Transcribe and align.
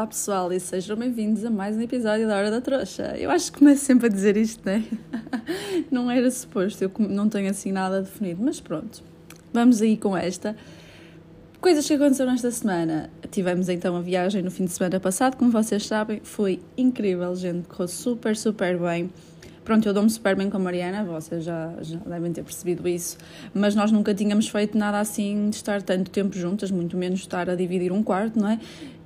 Olá 0.00 0.06
pessoal 0.06 0.50
e 0.50 0.58
sejam 0.58 0.96
bem-vindos 0.96 1.44
a 1.44 1.50
mais 1.50 1.76
um 1.76 1.82
episódio 1.82 2.26
da 2.26 2.34
Hora 2.34 2.50
da 2.50 2.62
Trouxa. 2.62 3.14
Eu 3.18 3.30
acho 3.30 3.52
que 3.52 3.58
começo 3.58 3.84
sempre 3.84 4.06
a 4.06 4.08
dizer 4.08 4.34
isto, 4.34 4.64
né? 4.64 4.82
não 5.92 6.10
era 6.10 6.30
suposto, 6.30 6.82
eu 6.82 6.90
não 7.00 7.28
tenho 7.28 7.50
assim 7.50 7.70
nada 7.70 8.00
definido, 8.00 8.42
mas 8.42 8.58
pronto. 8.62 9.02
Vamos 9.52 9.82
aí 9.82 9.98
com 9.98 10.16
esta. 10.16 10.56
Coisas 11.60 11.86
que 11.86 11.92
aconteceram 11.92 12.32
esta 12.32 12.50
semana. 12.50 13.10
Tivemos 13.30 13.68
então 13.68 13.94
a 13.94 14.00
viagem 14.00 14.40
no 14.40 14.50
fim 14.50 14.64
de 14.64 14.70
semana 14.70 14.98
passado, 14.98 15.36
como 15.36 15.50
vocês 15.50 15.86
sabem, 15.86 16.22
foi 16.24 16.62
incrível, 16.78 17.36
gente, 17.36 17.68
correu 17.68 17.86
super, 17.86 18.34
super 18.34 18.78
bem. 18.78 19.10
Pronto, 19.64 19.86
eu 19.86 19.92
dou-me 19.92 20.08
super 20.08 20.34
bem 20.34 20.48
com 20.48 20.56
a 20.56 20.60
Mariana, 20.60 21.04
vocês 21.04 21.44
já, 21.44 21.74
já 21.82 21.98
devem 21.98 22.32
ter 22.32 22.42
percebido 22.42 22.88
isso, 22.88 23.18
mas 23.52 23.74
nós 23.74 23.92
nunca 23.92 24.14
tínhamos 24.14 24.48
feito 24.48 24.76
nada 24.76 24.98
assim 24.98 25.50
de 25.50 25.56
estar 25.56 25.82
tanto 25.82 26.10
tempo 26.10 26.34
juntas, 26.36 26.70
muito 26.70 26.96
menos 26.96 27.20
estar 27.20 27.48
a 27.48 27.54
dividir 27.54 27.92
um 27.92 28.02
quarto, 28.02 28.40
não 28.40 28.48
é? 28.48 28.58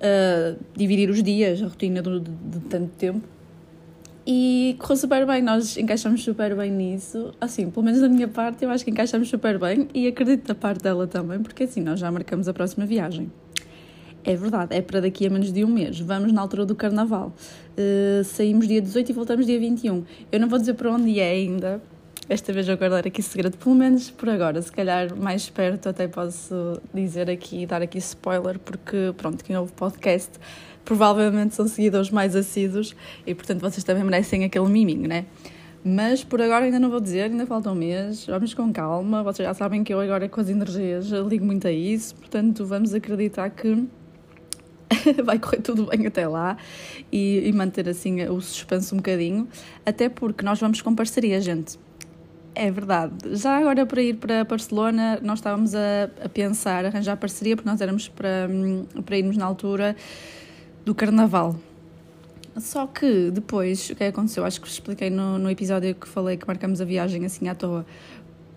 Uh, 0.05 0.63
dividir 0.77 1.09
os 1.09 1.23
dias, 1.23 1.63
a 1.63 1.65
rotina 1.65 2.03
de, 2.03 2.21
de, 2.21 2.31
de 2.31 2.61
tanto 2.69 2.91
tempo. 2.99 3.27
E 4.27 4.77
correu 4.79 4.97
super 4.97 5.27
bem, 5.27 5.43
nós 5.43 5.77
encaixamos 5.77 6.23
super 6.23 6.55
bem 6.57 6.71
nisso. 6.71 7.33
Assim, 7.41 7.71
pelo 7.71 7.85
menos 7.85 8.01
da 8.01 8.09
minha 8.09 8.29
parte, 8.29 8.65
eu 8.65 8.71
acho 8.71 8.85
que 8.85 8.91
encaixamos 8.91 9.29
super 9.29 9.59
bem 9.59 9.89
e 9.93 10.07
acredito 10.07 10.47
da 10.47 10.55
parte 10.55 10.83
dela 10.83 11.07
também, 11.07 11.41
porque 11.41 11.65
assim, 11.65 11.83
nós 11.83 12.01
já 12.01 12.11
marcamos 12.11 12.49
a 12.49 12.55
próxima 12.55 12.87
viagem. 12.87 13.31
É 14.25 14.35
verdade, 14.35 14.75
é 14.75 14.81
para 14.81 15.03
daqui 15.03 15.27
a 15.27 15.31
menos 15.31 15.53
de 15.53 15.63
um 15.63 15.69
mês. 15.69 16.01
Vamos 16.01 16.33
na 16.33 16.41
altura 16.41 16.65
do 16.65 16.75
Carnaval. 16.75 17.35
Uh, 17.77 18.25
saímos 18.25 18.67
dia 18.67 18.81
18 18.81 19.11
e 19.11 19.13
voltamos 19.13 19.45
dia 19.45 19.59
21. 19.59 20.03
Eu 20.33 20.41
não 20.41 20.49
vou 20.49 20.59
dizer 20.59 20.73
para 20.73 20.91
onde 20.91 21.21
é 21.21 21.31
ainda. 21.31 21.83
Esta 22.27 22.55
vez 22.55 22.67
eu 22.67 22.79
guardar 22.79 23.07
aqui 23.07 23.23
segredo, 23.23 23.59
pelo 23.59 23.75
menos 23.75 24.11
por 24.11 24.31
agora. 24.31 24.61
Se 24.63 24.73
calhar 24.73 25.15
mais 25.15 25.51
perto 25.51 25.91
até 25.91 26.09
posso 26.09 26.81
dizer 26.93 27.29
aqui, 27.29 27.67
dar 27.67 27.83
aqui 27.83 27.99
spoiler, 27.99 28.59
porque 28.59 29.13
pronto, 29.15 29.45
quem 29.45 29.55
ouve 29.59 29.73
podcast 29.73 30.33
provavelmente 30.87 31.55
são 31.55 31.69
seguidores 31.69 32.11
mais 32.11 32.35
assíduos 32.35 32.97
e 33.27 33.35
portanto 33.35 33.61
vocês 33.61 33.85
também 33.85 34.03
merecem 34.05 34.43
aquele 34.43 34.69
miminho, 34.69 35.07
né? 35.07 35.27
Mas 35.85 36.25
por 36.25 36.41
agora 36.41 36.65
ainda 36.65 36.81
não 36.81 36.89
vou 36.89 36.99
dizer, 36.99 37.25
ainda 37.25 37.45
falta 37.45 37.71
um 37.71 37.75
mês, 37.75 38.27
vamos 38.27 38.55
com 38.55 38.73
calma. 38.73 39.23
Vocês 39.23 39.47
já 39.47 39.53
sabem 39.53 39.85
que 39.85 39.93
eu 39.93 40.01
agora 40.01 40.27
com 40.27 40.41
as 40.41 40.49
energias 40.49 41.11
ligo 41.29 41.45
muito 41.45 41.69
a 41.69 41.73
isso, 41.73 42.15
portanto 42.15 42.65
vamos 42.65 42.95
acreditar 42.95 43.51
que 43.51 43.87
vai 45.23 45.39
correr 45.39 45.61
tudo 45.61 45.85
bem 45.85 46.07
até 46.07 46.27
lá 46.27 46.57
e, 47.13 47.47
e, 47.47 47.53
manter 47.53 47.87
assim 47.87 48.23
o 48.29 48.41
suspense 48.41 48.95
um 48.95 48.97
bocadinho, 48.97 49.47
até 49.85 50.09
porque 50.09 50.43
nós 50.43 50.59
vamos 50.59 50.81
com 50.81 50.95
parceria, 50.95 51.39
gente. 51.39 51.79
É 52.55 52.71
verdade. 52.71 53.37
Já 53.37 53.59
agora 53.59 53.85
para 53.85 54.01
ir 54.01 54.15
para 54.17 54.45
Barcelona, 54.45 55.19
nós 55.23 55.41
estávamos 55.41 55.75
a, 55.75 56.05
a 56.25 56.29
pensar, 56.29 56.85
arranjar 56.85 57.17
parceria, 57.17 57.57
porque 57.57 57.69
nós 57.69 57.81
éramos 57.81 58.09
para, 58.09 58.49
para 59.05 59.19
irmos 59.19 59.37
na 59.37 59.45
altura 59.45 59.97
do 60.85 60.95
Carnaval. 60.95 61.57
Só 62.57 62.87
que 62.87 63.31
depois, 63.33 63.91
o 63.91 63.97
que 63.97 64.05
aconteceu? 64.05 64.45
Acho 64.45 64.61
que 64.61 64.69
expliquei 64.69 65.11
no, 65.11 65.39
no 65.39 65.51
episódio 65.51 65.93
que 65.97 66.07
falei 66.07 66.37
que 66.37 66.47
marcamos 66.47 66.81
a 66.81 66.85
viagem 66.85 67.25
assim 67.25 67.49
à 67.49 67.55
toa 67.55 67.85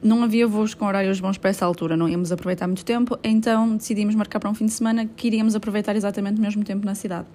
não 0.02 0.24
havia 0.24 0.48
voos 0.48 0.74
com 0.74 0.86
horários 0.86 1.20
bons 1.20 1.38
para 1.38 1.50
essa 1.50 1.66
altura, 1.66 1.98
não 1.98 2.08
íamos 2.08 2.32
aproveitar 2.32 2.68
muito 2.68 2.86
tempo, 2.86 3.18
então 3.24 3.76
decidimos 3.78 4.14
marcar 4.16 4.40
para 4.40 4.50
um 4.50 4.54
fim 4.54 4.66
de 4.66 4.74
semana 4.74 5.06
que 5.06 5.28
iríamos 5.28 5.56
aproveitar 5.56 5.96
exatamente 5.96 6.38
o 6.38 6.42
mesmo 6.42 6.64
tempo 6.64 6.86
na 6.86 6.94
cidade. 6.94 7.28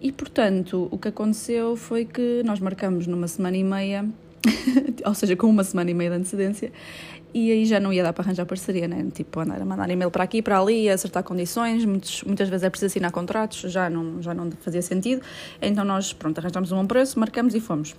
E 0.00 0.12
portanto, 0.12 0.88
o 0.90 0.98
que 0.98 1.08
aconteceu 1.08 1.74
foi 1.74 2.04
que 2.04 2.42
nós 2.44 2.60
marcamos 2.60 3.06
numa 3.06 3.26
semana 3.26 3.56
e 3.56 3.64
meia, 3.64 4.04
ou 5.04 5.14
seja, 5.14 5.36
com 5.36 5.48
uma 5.48 5.64
semana 5.64 5.90
e 5.90 5.94
meia 5.94 6.10
de 6.10 6.16
antecedência, 6.16 6.72
e 7.34 7.52
aí 7.52 7.66
já 7.66 7.78
não 7.78 7.92
ia 7.92 8.02
dar 8.02 8.12
para 8.12 8.24
arranjar 8.24 8.46
parceria, 8.46 8.88
né? 8.88 9.06
Tipo, 9.12 9.40
andar 9.40 9.60
a 9.60 9.64
mandar 9.64 9.90
e-mail 9.90 10.10
para 10.10 10.24
aqui, 10.24 10.40
para 10.40 10.58
ali, 10.58 10.88
acertar 10.88 11.22
condições, 11.22 11.84
muitos, 11.84 12.22
muitas 12.22 12.48
vezes 12.48 12.64
é 12.64 12.70
preciso 12.70 12.86
assinar 12.86 13.12
contratos, 13.12 13.70
já 13.70 13.90
não, 13.90 14.22
já 14.22 14.32
não 14.32 14.50
fazia 14.60 14.80
sentido. 14.80 15.22
Então 15.60 15.84
nós, 15.84 16.12
pronto, 16.12 16.38
arranjamos 16.38 16.72
um 16.72 16.76
bom 16.76 16.86
preço, 16.86 17.18
marcamos 17.18 17.54
e 17.54 17.60
fomos. 17.60 17.94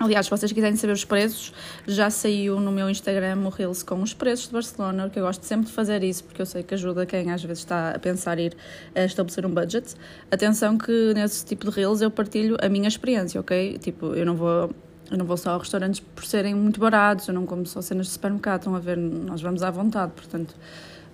Aliás, 0.00 0.26
se 0.26 0.30
vocês 0.30 0.52
quiserem 0.52 0.76
saber 0.76 0.92
os 0.92 1.04
preços, 1.04 1.52
já 1.84 2.08
saiu 2.08 2.60
no 2.60 2.70
meu 2.70 2.88
Instagram 2.88 3.38
o 3.44 3.48
Reels 3.48 3.82
com 3.82 4.00
os 4.00 4.14
preços 4.14 4.46
de 4.46 4.52
Barcelona, 4.52 5.10
que 5.10 5.18
eu 5.18 5.24
gosto 5.24 5.42
sempre 5.42 5.66
de 5.66 5.72
fazer 5.72 6.04
isso, 6.04 6.22
porque 6.22 6.40
eu 6.40 6.46
sei 6.46 6.62
que 6.62 6.72
ajuda 6.74 7.04
quem 7.04 7.32
às 7.32 7.42
vezes 7.42 7.60
está 7.60 7.90
a 7.90 7.98
pensar 7.98 8.38
ir 8.38 8.56
a 8.94 9.02
estabelecer 9.02 9.44
um 9.44 9.50
budget. 9.50 9.94
Atenção 10.30 10.78
que 10.78 11.12
nesse 11.14 11.44
tipo 11.44 11.68
de 11.68 11.74
Reels 11.74 12.00
eu 12.00 12.12
partilho 12.12 12.56
a 12.62 12.68
minha 12.68 12.86
experiência, 12.86 13.40
ok? 13.40 13.76
Tipo, 13.78 14.14
eu 14.14 14.24
não 14.24 14.36
vou 14.36 14.70
eu 15.10 15.18
não 15.18 15.24
vou 15.24 15.36
só 15.36 15.50
a 15.50 15.58
restaurantes 15.58 16.00
por 16.00 16.24
serem 16.24 16.54
muito 16.54 16.78
baratos, 16.78 17.28
eu 17.28 17.34
não 17.34 17.46
como 17.46 17.66
só 17.66 17.80
cenas 17.80 18.06
de 18.06 18.12
supermercado, 18.12 18.60
estão 18.60 18.74
a 18.74 18.80
ver, 18.80 18.96
nós 18.96 19.40
vamos 19.40 19.62
à 19.62 19.70
vontade, 19.70 20.12
portanto, 20.14 20.54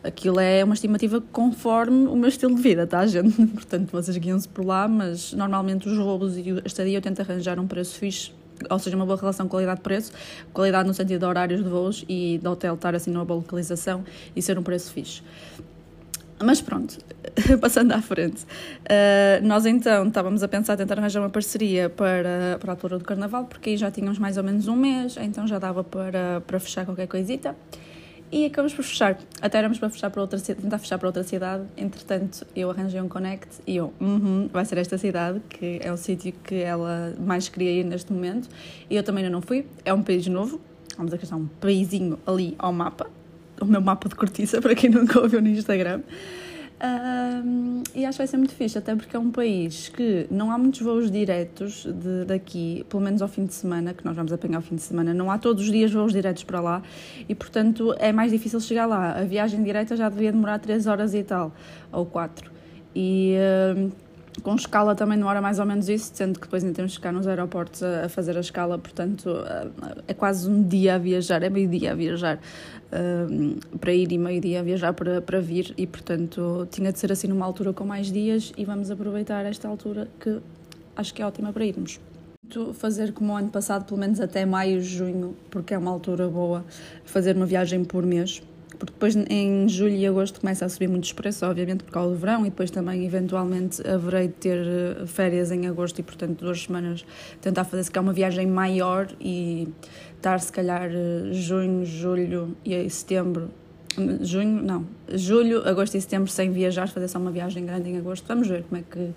aquilo 0.03 0.38
é 0.41 0.62
uma 0.62 0.75
estimativa 0.75 1.22
conforme 1.32 2.06
o 2.06 2.16
meu 2.16 2.28
estilo 2.28 2.54
de 2.54 2.60
vida, 2.60 2.87
tá, 2.87 3.06
gente? 3.06 3.34
Portanto, 3.47 3.91
vocês 3.91 4.16
guiam-se 4.16 4.49
por 4.49 4.65
lá, 4.65 4.87
mas 4.87 5.33
normalmente 5.33 5.88
os 5.88 5.97
rolos 5.97 6.37
e 6.37 6.50
a 6.50 6.66
estadia 6.66 6.99
eu 6.99 7.03
tento 7.03 7.21
arranjar 7.21 7.59
um 7.59 7.66
preço 7.66 7.99
fixe 7.99 8.33
ou 8.71 8.78
seja, 8.78 8.97
uma 8.97 9.04
boa 9.04 9.19
relação 9.19 9.49
qualidade-preço, 9.49 10.12
qualidade 10.53 10.87
no 10.87 10.94
sentido 10.94 11.21
de 11.21 11.27
horários 11.27 11.62
de 11.62 11.69
voos 11.69 12.04
e 12.09 12.38
do 12.38 12.50
hotel 12.50 12.75
estar 12.75 12.94
assim 12.94 13.10
numa 13.10 13.25
boa 13.25 13.38
localização 13.38 14.04
e 14.34 14.41
ser 14.41 14.59
um 14.59 14.62
preço 14.62 14.93
fixe. 14.93 15.22
Mas 16.44 16.60
pronto, 16.60 16.99
passando 17.59 17.93
à 17.93 18.03
frente, 18.03 18.43
uh, 18.43 19.47
nós 19.47 19.65
então 19.65 20.06
estávamos 20.06 20.43
a 20.43 20.49
pensar 20.49 20.77
tentar 20.77 20.99
arranjar 20.99 21.21
uma 21.21 21.31
parceria 21.31 21.88
para, 21.88 22.59
para 22.60 22.72
a 22.72 22.75
altura 22.75 22.99
do 22.99 23.05
Carnaval, 23.05 23.47
porque 23.47 23.71
aí 23.71 23.77
já 23.78 23.91
tínhamos 23.91 24.19
mais 24.19 24.37
ou 24.37 24.44
menos 24.44 24.69
um 24.69 24.77
mês, 24.77 25.16
então 25.16 25.47
já 25.47 25.59
dava 25.59 25.83
para, 25.83 26.43
para 26.47 26.60
fechar 26.60 26.84
qualquer 26.84 27.06
coisita 27.06 27.56
e 28.31 28.44
acabamos 28.44 28.75
por 28.75 28.84
fechar. 28.84 29.19
Até 29.41 29.59
éramos 29.59 29.78
para 29.78 29.88
fechar 29.88 30.10
para 30.10 30.21
outra 30.21 30.38
tentar 30.38 30.78
fechar 30.78 30.99
para 30.99 31.09
outra 31.09 31.22
cidade. 31.22 31.65
Entretanto, 31.78 32.47
eu 32.54 32.71
arranjei 32.71 33.00
um 33.00 33.09
connect 33.09 33.49
e 33.66 33.77
eu, 33.77 33.94
uhum, 33.99 34.49
vai 34.53 34.65
ser 34.66 34.77
esta 34.77 34.99
cidade, 34.99 35.41
que 35.49 35.78
é 35.83 35.91
o 35.93 35.97
sítio 35.97 36.34
que 36.44 36.56
ela 36.56 37.15
mais 37.19 37.49
queria 37.49 37.71
ir 37.71 37.84
neste 37.84 38.12
momento. 38.12 38.49
E 38.91 38.97
eu 38.97 39.03
também 39.03 39.25
ainda 39.25 39.33
não 39.33 39.41
fui. 39.41 39.66
É 39.84 39.94
um 39.94 40.03
país 40.03 40.27
novo. 40.27 40.60
Vamos 40.97 41.15
acrescentar 41.15 41.38
um 41.38 41.47
paísinho 41.47 42.19
ali 42.27 42.54
ao 42.59 42.72
mapa. 42.72 43.09
O 43.60 43.65
meu 43.65 43.81
mapa 43.81 44.09
de 44.09 44.15
cortiça, 44.15 44.60
para 44.62 44.75
quem 44.75 44.91
nunca 44.91 45.20
ouviu 45.20 45.41
no 45.41 45.48
Instagram. 45.48 46.03
E 47.94 48.04
acho 48.04 48.16
que 48.16 48.19
vai 48.19 48.26
ser 48.26 48.37
muito 48.37 48.53
fixe, 48.54 48.76
até 48.76 48.94
porque 48.94 49.16
é 49.16 49.19
um 49.19 49.31
país 49.31 49.88
que 49.88 50.26
não 50.31 50.50
há 50.50 50.59
muitos 50.59 50.81
voos 50.81 51.10
diretos 51.10 51.87
de, 51.87 52.25
daqui, 52.26 52.84
pelo 52.88 53.03
menos 53.03 53.22
ao 53.22 53.28
fim 53.28 53.47
de 53.47 53.54
semana, 53.54 53.94
que 53.94 54.04
nós 54.04 54.15
vamos 54.15 54.32
apanhar 54.32 54.56
ao 54.56 54.62
fim 54.62 54.75
de 54.75 54.82
semana, 54.82 55.15
não 55.15 55.31
há 55.31 55.38
todos 55.38 55.65
os 55.65 55.72
dias 55.72 55.92
voos 55.92 56.12
diretos 56.12 56.44
para 56.44 56.60
lá 56.60 56.82
e, 57.28 57.34
portanto, 57.34 57.94
é 57.98 58.12
mais 58.12 58.32
difícil 58.32 58.60
chegar 58.60 58.87
lá. 58.87 59.12
A 59.12 59.25
viagem 59.25 59.62
direta 59.62 59.97
já 59.97 60.09
devia 60.09 60.32
demorar 60.32 60.59
3 60.59 60.86
horas 60.86 61.15
e 61.15 61.22
tal, 61.22 61.54
ou 61.91 62.04
4. 62.04 62.50
E. 62.94 63.34
com 64.43 64.55
escala 64.55 64.95
também 64.95 65.17
demora 65.17 65.41
mais 65.41 65.59
ou 65.59 65.67
menos 65.67 65.89
isso, 65.89 66.11
sendo 66.15 66.39
que 66.39 66.47
depois 66.47 66.62
ainda 66.62 66.75
temos 66.75 66.93
que 66.93 66.99
ficar 66.99 67.12
nos 67.12 67.27
aeroportos 67.27 67.83
a, 67.83 68.06
a 68.06 68.09
fazer 68.09 68.37
a 68.37 68.41
escala, 68.41 68.78
portanto 68.78 69.31
é 70.06 70.15
quase 70.15 70.50
um 70.50 70.62
dia 70.62 70.97
a 70.97 70.99
viajar, 70.99 71.43
é 71.43 71.50
meio 71.50 71.69
dia 71.69 71.93
a 71.93 71.95
viajar 71.95 72.39
uh, 72.39 73.78
para 73.78 73.93
ir 73.93 74.11
e 74.11 74.19
meio 74.19 74.41
dia 74.41 74.61
a 74.61 74.62
viajar 74.62 74.93
para, 74.93 75.21
para 75.21 75.41
vir 75.41 75.72
e 75.77 75.87
portanto 75.87 76.67
tinha 76.71 76.93
de 76.93 76.99
ser 76.99 77.12
assim 77.12 77.28
numa 77.28 77.45
altura 77.45 77.72
com 77.72 77.84
mais 77.84 78.11
dias 78.11 78.53
e 78.56 78.65
vamos 78.65 78.91
aproveitar 78.91 79.45
esta 79.45 79.69
altura 79.69 80.09
que 80.19 80.41
acho 80.97 81.15
que 81.15 81.22
é 81.22 81.27
ótima 81.27 81.53
para 81.53 81.65
irmos. 81.65 82.01
Fazer 82.75 83.12
como 83.12 83.33
o 83.33 83.37
ano 83.37 83.49
passado, 83.49 83.87
pelo 83.87 83.99
menos 83.99 84.21
até 84.21 84.45
maio, 84.45 84.81
junho, 84.81 85.34
porque 85.51 85.72
é 85.72 85.78
uma 85.78 85.91
altura 85.91 86.28
boa, 86.28 86.62
fazer 87.05 87.34
uma 87.37 87.47
viagem 87.47 87.83
por 87.84 88.05
mês 88.05 88.43
porque 88.78 88.92
depois 88.92 89.16
em 89.16 89.68
julho 89.68 89.94
e 89.94 90.06
agosto 90.06 90.40
começa 90.40 90.64
a 90.64 90.68
subir 90.68 90.88
muitos 90.88 91.12
preços, 91.12 91.42
obviamente 91.42 91.84
por 91.84 91.92
causa 91.92 92.10
do 92.10 92.16
verão, 92.18 92.42
e 92.42 92.50
depois 92.50 92.70
também 92.70 93.04
eventualmente 93.04 93.86
haverei 93.86 94.28
de 94.28 94.34
ter 94.34 94.66
eh, 94.66 95.06
férias 95.06 95.50
em 95.50 95.66
agosto 95.66 95.98
e 95.98 96.02
portanto 96.02 96.44
duas 96.44 96.62
semanas 96.62 97.04
tentar 97.40 97.64
fazer 97.64 97.84
se 97.84 97.90
calhar 97.90 98.06
uma 98.06 98.12
viagem 98.12 98.46
maior 98.46 99.08
e 99.20 99.68
estar 100.16 100.38
se 100.40 100.52
calhar 100.52 100.90
eh, 100.90 101.32
junho, 101.32 101.84
julho 101.84 102.56
e 102.64 102.88
setembro 102.90 103.50
junho, 104.20 104.62
não, 104.62 104.86
julho, 105.12 105.66
agosto 105.68 105.96
e 105.96 106.00
setembro 106.00 106.30
sem 106.30 106.50
viajar, 106.50 106.88
fazer 106.88 107.09
só 107.09 107.18
uma 107.18 107.30
viagem 107.30 107.65
grande 107.65 107.91
em 107.91 107.98
agosto. 107.98 108.27
Vamos 108.27 108.48
ver 108.48 108.65
como 108.65 108.80
é 108.80 108.84
que, 108.91 109.10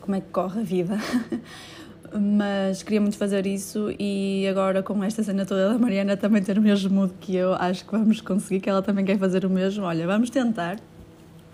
como 0.00 0.16
é 0.16 0.20
que 0.20 0.28
corre 0.28 0.60
a 0.60 0.64
vida. 0.64 0.98
mas 2.20 2.82
queria 2.82 3.00
muito 3.00 3.16
fazer 3.16 3.46
isso 3.46 3.94
e 3.98 4.46
agora 4.48 4.82
com 4.82 5.02
esta 5.02 5.22
cena 5.22 5.46
toda 5.46 5.70
da 5.70 5.78
Mariana 5.78 6.16
também 6.16 6.42
ter 6.42 6.58
o 6.58 6.62
mesmo 6.62 6.94
mood 6.94 7.12
que 7.20 7.34
eu, 7.34 7.54
acho 7.54 7.84
que 7.84 7.92
vamos 7.92 8.20
conseguir, 8.20 8.60
que 8.60 8.68
ela 8.68 8.82
também 8.82 9.04
quer 9.04 9.18
fazer 9.18 9.44
o 9.44 9.50
mesmo. 9.50 9.84
Olha, 9.84 10.06
vamos 10.06 10.30
tentar 10.30 10.78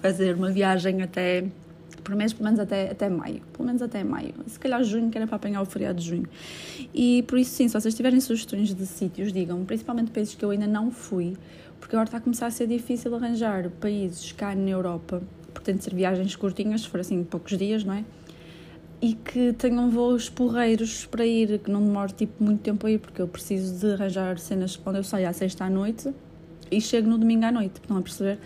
fazer 0.02 0.34
uma 0.34 0.50
viagem 0.50 1.02
até, 1.02 1.44
por 2.02 2.14
mês, 2.14 2.32
pelo 2.32 2.44
menos 2.44 2.60
até, 2.60 2.90
até 2.90 3.08
maio, 3.08 3.40
pelo 3.52 3.66
menos 3.66 3.82
até 3.82 4.02
maio, 4.02 4.34
se 4.46 4.58
calhar 4.58 4.82
junho, 4.82 5.10
que 5.10 5.19
era 5.19 5.26
para 5.26 5.37
apanhar 5.37 5.62
o 5.62 5.66
feriado 5.66 5.99
de 5.99 6.06
junho. 6.06 6.28
E 6.93 7.22
por 7.25 7.38
isso 7.38 7.52
sim, 7.52 7.69
se 7.69 7.81
vocês 7.81 7.94
tiverem 7.94 8.20
sugestões 8.20 8.75
de 8.75 8.87
sítios, 8.87 9.32
digam, 9.32 9.64
principalmente 9.64 10.11
países 10.11 10.34
que 10.34 10.44
eu 10.44 10.50
ainda 10.50 10.66
não 10.66 10.90
fui, 10.90 11.37
porque 11.78 11.94
agora 11.94 12.08
está 12.08 12.19
a 12.19 12.20
começar 12.20 12.46
a 12.46 12.50
ser 12.50 12.66
difícil 12.66 13.14
arranjar 13.14 13.70
países 13.81 14.32
cá 14.32 14.54
na 14.54 14.70
Europa, 14.70 15.22
portanto 15.54 15.82
ser 15.82 15.94
viagens 15.94 16.34
curtinhas, 16.37 16.82
se 16.82 16.88
for 16.88 17.00
assim 17.00 17.22
poucos 17.25 17.56
dias, 17.56 17.84
não 17.84 17.94
é? 17.94 18.04
E 19.00 19.15
que 19.15 19.53
tenham 19.53 19.91
voos 19.91 20.29
porreiros 20.29 21.06
para 21.06 21.25
ir, 21.25 21.59
que 21.61 21.71
não 21.71 21.81
demore 21.81 22.12
tipo 22.12 22.43
muito 22.43 22.61
tempo 22.61 22.87
a 22.87 22.91
ir, 22.91 22.99
porque 22.99 23.23
eu 23.23 23.29
preciso 23.29 23.79
de 23.79 23.93
arranjar 23.93 24.39
cenas 24.39 24.77
quando 24.77 24.97
eu 24.97 25.05
saio 25.05 25.29
à 25.29 25.33
sexta 25.33 25.65
à 25.65 25.71
noite 25.71 26.12
e 26.71 26.81
chego 26.81 27.09
no 27.09 27.17
domingo 27.17 27.45
à 27.45 27.53
noite, 27.53 27.81
estão 27.81 27.97
a 27.97 28.03
perceber? 28.03 28.39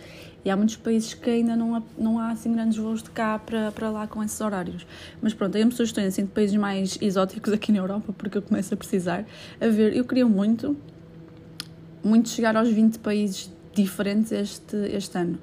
E 0.45 0.51
há 0.51 0.57
muitos 0.57 0.77
países 0.77 1.15
que 1.15 1.31
ainda 1.31 1.55
não 1.55 1.77
há, 1.77 1.83
não 1.97 2.19
há 2.19 2.31
assim 2.31 2.53
grandes 2.53 2.77
voos 2.77 3.03
de 3.03 3.11
cá 3.11 3.39
para, 3.39 3.71
para 3.71 3.91
lá 3.91 4.07
com 4.07 4.23
esses 4.23 4.41
horários. 4.41 4.85
Mas 5.21 5.33
pronto, 5.33 5.57
aí 5.57 5.65
me 5.65 5.71
sugestões 5.71 6.09
assim, 6.09 6.25
de 6.25 6.33
países 6.33 6.57
mais 6.57 6.99
exóticos 7.01 7.53
aqui 7.53 7.71
na 7.71 7.79
Europa, 7.79 8.13
porque 8.13 8.39
eu 8.39 8.43
começo 8.43 8.75
a 8.75 8.77
precisar. 8.77 9.25
A 9.61 9.69
ver, 9.69 9.97
eu 9.97 10.05
queria 10.05 10.27
muito, 10.27 10.77
muito 12.03 12.29
chegar 12.29 12.57
aos 12.57 12.69
20 12.69 12.99
países 12.99 13.51
diferentes 13.73 14.33
este, 14.33 14.77
este 14.93 15.17
ano. 15.17 15.39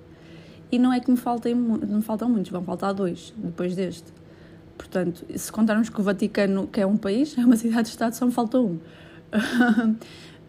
E 0.69 0.77
não 0.77 0.91
é 0.91 0.99
que 0.99 1.09
me, 1.09 1.17
faltem, 1.17 1.55
me 1.55 2.01
faltam 2.01 2.29
muitos, 2.29 2.51
vão 2.51 2.63
faltar 2.63 2.93
dois 2.93 3.33
depois 3.37 3.75
deste. 3.75 4.18
Portanto, 4.79 5.25
se 5.35 5.51
contarmos 5.51 5.89
que 5.89 5.99
o 5.99 6.03
Vaticano, 6.03 6.65
que 6.67 6.79
é 6.79 6.85
um 6.85 6.95
país, 6.95 7.37
é 7.37 7.45
uma 7.45 7.57
cidade-estado, 7.57 8.15
só 8.15 8.25
me 8.25 8.31
falta 8.31 8.57
um. 8.59 8.79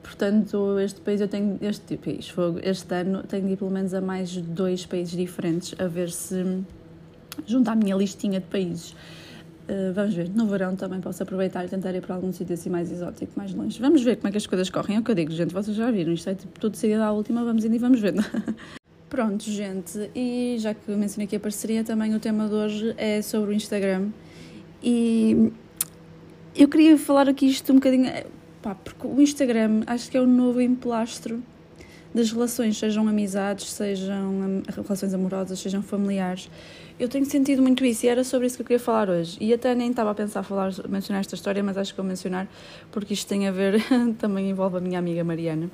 Portanto, 0.05 0.79
este 0.79 1.01
país 1.01 1.21
eu 1.21 1.27
tenho, 1.27 1.59
este 1.61 1.97
país, 1.97 2.33
este 2.63 2.95
ano 2.95 3.25
tenho 3.25 3.47
de 3.47 3.53
ir 3.55 3.57
pelo 3.57 3.73
menos 3.73 3.93
a 3.93 4.01
mais 4.01 4.37
dois 4.37 4.87
países 4.87 5.17
diferentes, 5.17 5.75
a 5.81 5.89
ver 5.89 6.11
se 6.11 6.63
junto 7.45 7.69
à 7.71 7.75
minha 7.75 7.97
listinha 7.97 8.39
de 8.39 8.47
países. 8.47 8.93
Uh, 9.69 9.93
vamos 9.95 10.15
ver, 10.15 10.29
no 10.31 10.47
verão 10.47 10.77
também 10.77 11.01
posso 11.01 11.23
aproveitar 11.23 11.65
e 11.65 11.69
tentar 11.69 11.93
ir 11.95 12.01
para 12.01 12.15
algum 12.15 12.33
sítio 12.33 12.55
assim 12.55 12.71
mais 12.71 12.91
exótico, 12.91 13.33
mais 13.37 13.53
longe. 13.53 13.81
Vamos 13.81 14.03
ver 14.03 14.17
como 14.17 14.29
é 14.29 14.31
que 14.31 14.39
as 14.39 14.47
coisas 14.47 14.71
correm. 14.71 14.97
É 14.97 15.01
o 15.01 15.03
que 15.03 15.11
eu 15.11 15.15
digo, 15.15 15.33
gente, 15.33 15.53
vocês 15.53 15.77
já 15.77 15.91
viram, 15.91 16.13
isto 16.13 16.31
é 16.31 16.35
tipo 16.37 16.59
tudo 16.59 16.77
seguido 16.77 17.03
à 17.03 17.11
última, 17.11 17.45
vamos 17.45 17.65
indo 17.65 17.75
e 17.75 17.79
vamos 17.79 18.01
vendo. 18.01 18.25
Pronto, 19.11 19.43
gente, 19.43 20.11
e 20.15 20.57
já 20.59 20.73
que 20.73 20.91
mencionei 20.93 21.27
aqui 21.27 21.37
a 21.37 21.41
parceria, 21.41 21.85
também 21.85 22.15
o 22.15 22.21
tema 22.21 22.49
de 22.49 22.55
hoje 22.55 22.95
é 22.97 23.21
sobre 23.21 23.51
o 23.51 23.53
Instagram. 23.53 24.09
E 24.83 25.53
eu 26.57 26.69
queria 26.69 26.97
falar 26.97 27.29
aqui 27.29 27.47
isto 27.47 27.73
um 27.73 27.75
bocadinho 27.75 28.09
Pá, 28.63 28.75
porque 28.75 29.07
o 29.07 29.21
Instagram 29.21 29.83
acho 29.87 30.11
que 30.11 30.17
é 30.17 30.21
o 30.21 30.27
novo 30.27 30.61
emplastro 30.61 31.43
das 32.15 32.31
relações, 32.31 32.77
sejam 32.77 33.09
amizades, 33.09 33.71
sejam 33.71 34.63
relações 34.69 35.15
amorosas, 35.15 35.59
sejam 35.59 35.83
familiares. 35.83 36.51
Eu 36.99 37.09
tenho 37.09 37.25
sentido 37.25 37.63
muito 37.63 37.85
isso 37.85 38.05
e 38.05 38.09
era 38.09 38.23
sobre 38.23 38.47
isso 38.47 38.57
que 38.57 38.63
eu 38.63 38.67
queria 38.67 38.81
falar 38.81 39.09
hoje. 39.09 39.39
E 39.41 39.55
até 39.55 39.75
nem 39.75 39.91
estava 39.91 40.11
a 40.11 40.15
pensar 40.15 40.43
falar, 40.43 40.73
mencionar 40.89 41.21
esta 41.21 41.35
história, 41.35 41.63
mas 41.63 41.79
acho 41.79 41.93
que 41.95 41.97
vou 41.97 42.07
mencionar 42.07 42.47
porque 42.93 43.15
isto 43.15 43.27
tem 43.27 43.49
a 43.49 43.51
ver, 43.51 43.83
também 44.19 44.51
envolve 44.51 44.77
a 44.77 44.81
minha 44.81 44.99
amiga 44.99 45.25
Mariana. 45.25 45.71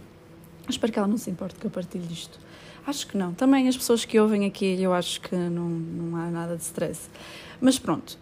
Espero 0.69 0.93
que 0.93 0.99
ela 0.99 1.09
não 1.09 1.19
se 1.19 1.29
importe 1.29 1.57
que 1.59 1.67
eu 1.67 1.71
partilhe 1.71 2.07
isto. 2.13 2.39
Acho 2.87 3.07
que 3.09 3.17
não. 3.17 3.35
Também 3.35 3.67
as 3.67 3.77
pessoas 3.77 4.05
que 4.05 4.19
ouvem 4.19 4.47
aqui, 4.47 4.81
eu 4.81 4.93
acho 4.95 5.21
que 5.21 5.35
não, 5.35 5.69
não 5.69 6.17
há 6.17 6.31
nada 6.31 6.57
de 6.57 6.63
stress. 6.63 7.09
Mas 7.61 7.79
pronto, 7.79 8.17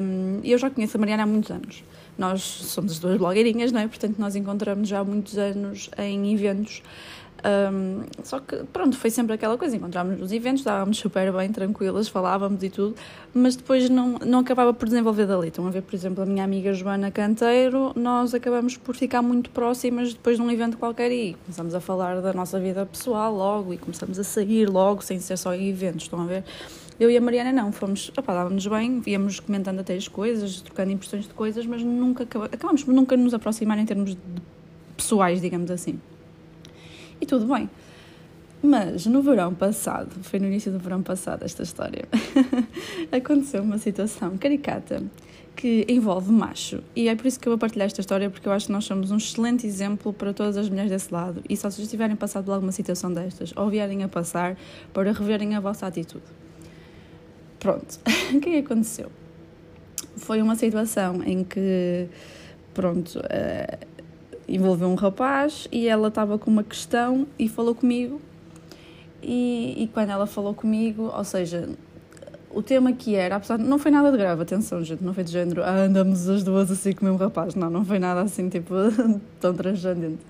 hum, 0.00 0.40
eu 0.42 0.58
já 0.58 0.68
conheço 0.68 0.96
a 0.96 1.00
Mariana 1.00 1.22
há 1.22 1.26
muitos 1.26 1.50
anos. 1.50 1.84
Nós 2.18 2.42
somos 2.42 2.92
as 2.92 2.98
duas 2.98 3.16
blogueirinhas, 3.16 3.70
não 3.70 3.80
é? 3.80 3.86
Portanto, 3.86 4.16
nós 4.18 4.34
encontramos 4.34 4.88
já 4.88 4.98
há 4.98 5.04
muitos 5.04 5.38
anos 5.38 5.88
em 5.96 6.34
eventos. 6.34 6.82
Um, 7.44 8.04
só 8.22 8.38
que, 8.38 8.56
pronto, 8.72 8.96
foi 8.96 9.10
sempre 9.10 9.34
aquela 9.34 9.58
coisa: 9.58 9.74
encontrámos 9.74 10.18
nos 10.18 10.32
eventos, 10.32 10.60
estávamos 10.60 10.96
super 10.98 11.32
bem, 11.32 11.50
tranquilas, 11.50 12.08
falávamos 12.08 12.62
e 12.62 12.70
tudo, 12.70 12.94
mas 13.34 13.56
depois 13.56 13.90
não, 13.90 14.18
não 14.24 14.38
acabava 14.38 14.72
por 14.72 14.88
desenvolver 14.88 15.26
dali. 15.26 15.48
Estão 15.48 15.66
a 15.66 15.70
ver, 15.70 15.82
por 15.82 15.94
exemplo, 15.94 16.22
a 16.22 16.26
minha 16.26 16.44
amiga 16.44 16.72
Joana 16.72 17.10
Canteiro, 17.10 17.92
nós 17.96 18.32
acabamos 18.32 18.76
por 18.76 18.94
ficar 18.94 19.22
muito 19.22 19.50
próximas 19.50 20.14
depois 20.14 20.36
de 20.36 20.42
um 20.42 20.50
evento 20.50 20.78
qualquer 20.78 21.10
e 21.10 21.34
começamos 21.44 21.74
a 21.74 21.80
falar 21.80 22.20
da 22.20 22.32
nossa 22.32 22.60
vida 22.60 22.86
pessoal 22.86 23.34
logo 23.34 23.74
e 23.74 23.78
começamos 23.78 24.18
a 24.18 24.24
sair 24.24 24.68
logo, 24.68 25.02
sem 25.02 25.18
ser 25.18 25.36
só 25.36 25.52
em 25.52 25.68
eventos. 25.68 26.04
Estão 26.04 26.20
a 26.20 26.26
ver? 26.26 26.44
Eu 27.00 27.10
e 27.10 27.16
a 27.16 27.20
Mariana 27.20 27.52
não, 27.52 27.72
fomos, 27.72 28.12
opa, 28.16 28.32
dávamos 28.32 28.64
bem, 28.68 29.02
íamos 29.04 29.40
comentando 29.40 29.80
até 29.80 29.94
as 29.94 30.06
coisas, 30.06 30.60
trocando 30.60 30.92
impressões 30.92 31.26
de 31.26 31.34
coisas, 31.34 31.66
mas 31.66 31.82
nunca 31.82 32.22
acabamos 32.22 32.84
por 32.84 32.94
nunca 32.94 33.16
nos 33.16 33.34
aproximar 33.34 33.78
em 33.78 33.84
termos 33.84 34.16
pessoais, 34.96 35.40
digamos 35.40 35.70
assim. 35.70 35.98
E 37.22 37.26
tudo 37.26 37.46
bem. 37.46 37.70
Mas 38.60 39.06
no 39.06 39.22
verão 39.22 39.54
passado, 39.54 40.10
foi 40.22 40.40
no 40.40 40.46
início 40.46 40.72
do 40.72 40.78
verão 40.80 41.02
passado 41.02 41.44
esta 41.44 41.62
história, 41.62 42.04
aconteceu 43.12 43.62
uma 43.62 43.78
situação 43.78 44.36
caricata 44.36 45.04
que 45.54 45.86
envolve 45.88 46.32
macho. 46.32 46.82
E 46.96 47.08
é 47.08 47.14
por 47.14 47.26
isso 47.26 47.38
que 47.38 47.46
eu 47.46 47.52
vou 47.52 47.58
partilhar 47.58 47.86
esta 47.86 48.00
história, 48.00 48.28
porque 48.28 48.48
eu 48.48 48.52
acho 48.52 48.66
que 48.66 48.72
nós 48.72 48.84
somos 48.84 49.12
um 49.12 49.18
excelente 49.18 49.68
exemplo 49.68 50.12
para 50.12 50.32
todas 50.32 50.56
as 50.56 50.68
mulheres 50.68 50.90
desse 50.90 51.14
lado. 51.14 51.42
E 51.48 51.56
só 51.56 51.70
se 51.70 51.76
vocês 51.76 51.90
tiverem 51.90 52.16
passado 52.16 52.44
por 52.44 52.52
alguma 52.52 52.72
situação 52.72 53.12
destas, 53.12 53.52
ou 53.54 53.70
vierem 53.70 54.02
a 54.02 54.08
passar, 54.08 54.56
para 54.92 55.12
reverem 55.12 55.54
a 55.54 55.60
vossa 55.60 55.86
atitude. 55.86 56.24
Pronto, 57.60 58.00
o 58.34 58.40
que 58.40 58.48
é 58.48 58.52
que 58.52 58.58
aconteceu? 58.58 59.12
Foi 60.16 60.42
uma 60.42 60.56
situação 60.56 61.22
em 61.24 61.44
que, 61.44 62.08
pronto, 62.74 63.18
uh, 63.18 63.91
envolveu 64.54 64.88
um 64.88 64.94
rapaz 64.94 65.66
e 65.72 65.88
ela 65.88 66.08
estava 66.08 66.38
com 66.38 66.50
uma 66.50 66.62
questão 66.62 67.26
e 67.38 67.48
falou 67.48 67.74
comigo. 67.74 68.20
E, 69.22 69.84
e 69.84 69.90
quando 69.92 70.10
ela 70.10 70.26
falou 70.26 70.52
comigo, 70.52 71.10
ou 71.14 71.24
seja, 71.24 71.68
o 72.50 72.62
tema 72.62 72.92
que 72.92 73.14
era, 73.14 73.36
apesar 73.36 73.56
de, 73.56 73.64
não 73.64 73.78
foi 73.78 73.90
nada 73.90 74.10
de 74.10 74.18
grave, 74.18 74.42
atenção, 74.42 74.82
gente, 74.84 75.02
não 75.02 75.14
foi 75.14 75.24
de 75.24 75.32
género, 75.32 75.62
ah, 75.62 75.84
andamos 75.84 76.28
as 76.28 76.42
duas 76.42 76.70
assim 76.70 76.92
com 76.92 77.02
o 77.02 77.08
mesmo 77.08 77.18
rapaz, 77.18 77.54
não, 77.54 77.70
não 77.70 77.84
foi 77.84 77.98
nada 77.98 78.20
assim, 78.20 78.48
tipo, 78.48 78.74
tão 79.40 79.54
transcendente 79.54 80.20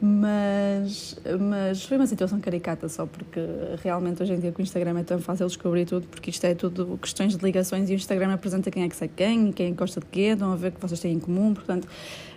mas, 0.00 1.18
mas 1.40 1.84
foi 1.84 1.96
uma 1.96 2.06
situação 2.06 2.40
caricata 2.40 2.88
só 2.88 3.04
porque 3.04 3.40
realmente 3.82 4.22
hoje 4.22 4.32
em 4.32 4.38
dia 4.38 4.52
com 4.52 4.60
o 4.60 4.62
Instagram 4.62 5.00
é 5.00 5.02
tão 5.02 5.18
fácil 5.18 5.46
descobrir 5.46 5.86
tudo 5.86 6.06
porque 6.06 6.30
isto 6.30 6.44
é 6.44 6.54
tudo 6.54 6.96
questões 7.02 7.36
de 7.36 7.44
ligações 7.44 7.90
e 7.90 7.94
o 7.94 7.96
Instagram 7.96 8.32
apresenta 8.32 8.70
quem 8.70 8.84
é 8.84 8.88
que 8.88 8.94
segue 8.94 9.12
quem 9.16 9.50
quem 9.50 9.74
gosta 9.74 9.98
de 9.98 10.06
quê, 10.06 10.30
estão 10.32 10.52
a 10.52 10.56
ver 10.56 10.70
que 10.70 10.80
vocês 10.80 11.00
têm 11.00 11.14
em 11.14 11.18
comum, 11.18 11.52
portanto 11.52 11.88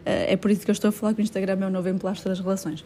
eh, 0.05 0.33
é 0.33 0.37
por 0.37 0.49
isso 0.49 0.65
que 0.65 0.71
eu 0.71 0.73
estou 0.73 0.89
a 0.89 0.91
falar 0.91 1.13
que 1.13 1.21
o 1.21 1.23
Instagram 1.23 1.59
é 1.61 1.67
o 1.67 1.69
novo 1.69 1.87
emplastro 1.87 2.29
das 2.29 2.39
relações. 2.39 2.83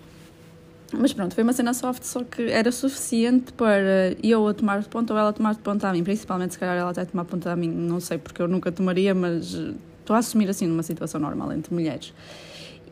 Mas 0.93 1.13
pronto, 1.13 1.33
foi 1.33 1.43
uma 1.43 1.53
cena 1.53 1.73
soft, 1.73 2.03
só 2.03 2.23
que 2.23 2.43
era 2.43 2.71
suficiente 2.71 3.51
para 3.53 4.15
eu 4.23 4.47
a 4.47 4.53
tomar 4.53 4.81
de 4.81 4.87
ponta 4.87 5.13
ou 5.13 5.19
ela 5.19 5.33
tomar 5.33 5.55
de 5.55 5.61
ponta 5.61 5.89
a 5.89 5.93
mim. 5.93 6.03
Principalmente, 6.03 6.53
se 6.53 6.59
calhar, 6.59 6.77
ela 6.77 6.91
até 6.91 7.03
tomar 7.05 7.25
ponta 7.25 7.51
a 7.51 7.55
mim, 7.55 7.69
não 7.69 7.99
sei 7.99 8.17
porque 8.17 8.41
eu 8.41 8.47
nunca 8.47 8.71
tomaria, 8.71 9.13
mas 9.13 9.53
estou 9.99 10.15
a 10.15 10.19
assumir 10.19 10.49
assim 10.49 10.67
numa 10.67 10.83
situação 10.83 11.19
normal 11.19 11.51
entre 11.53 11.73
mulheres. 11.73 12.13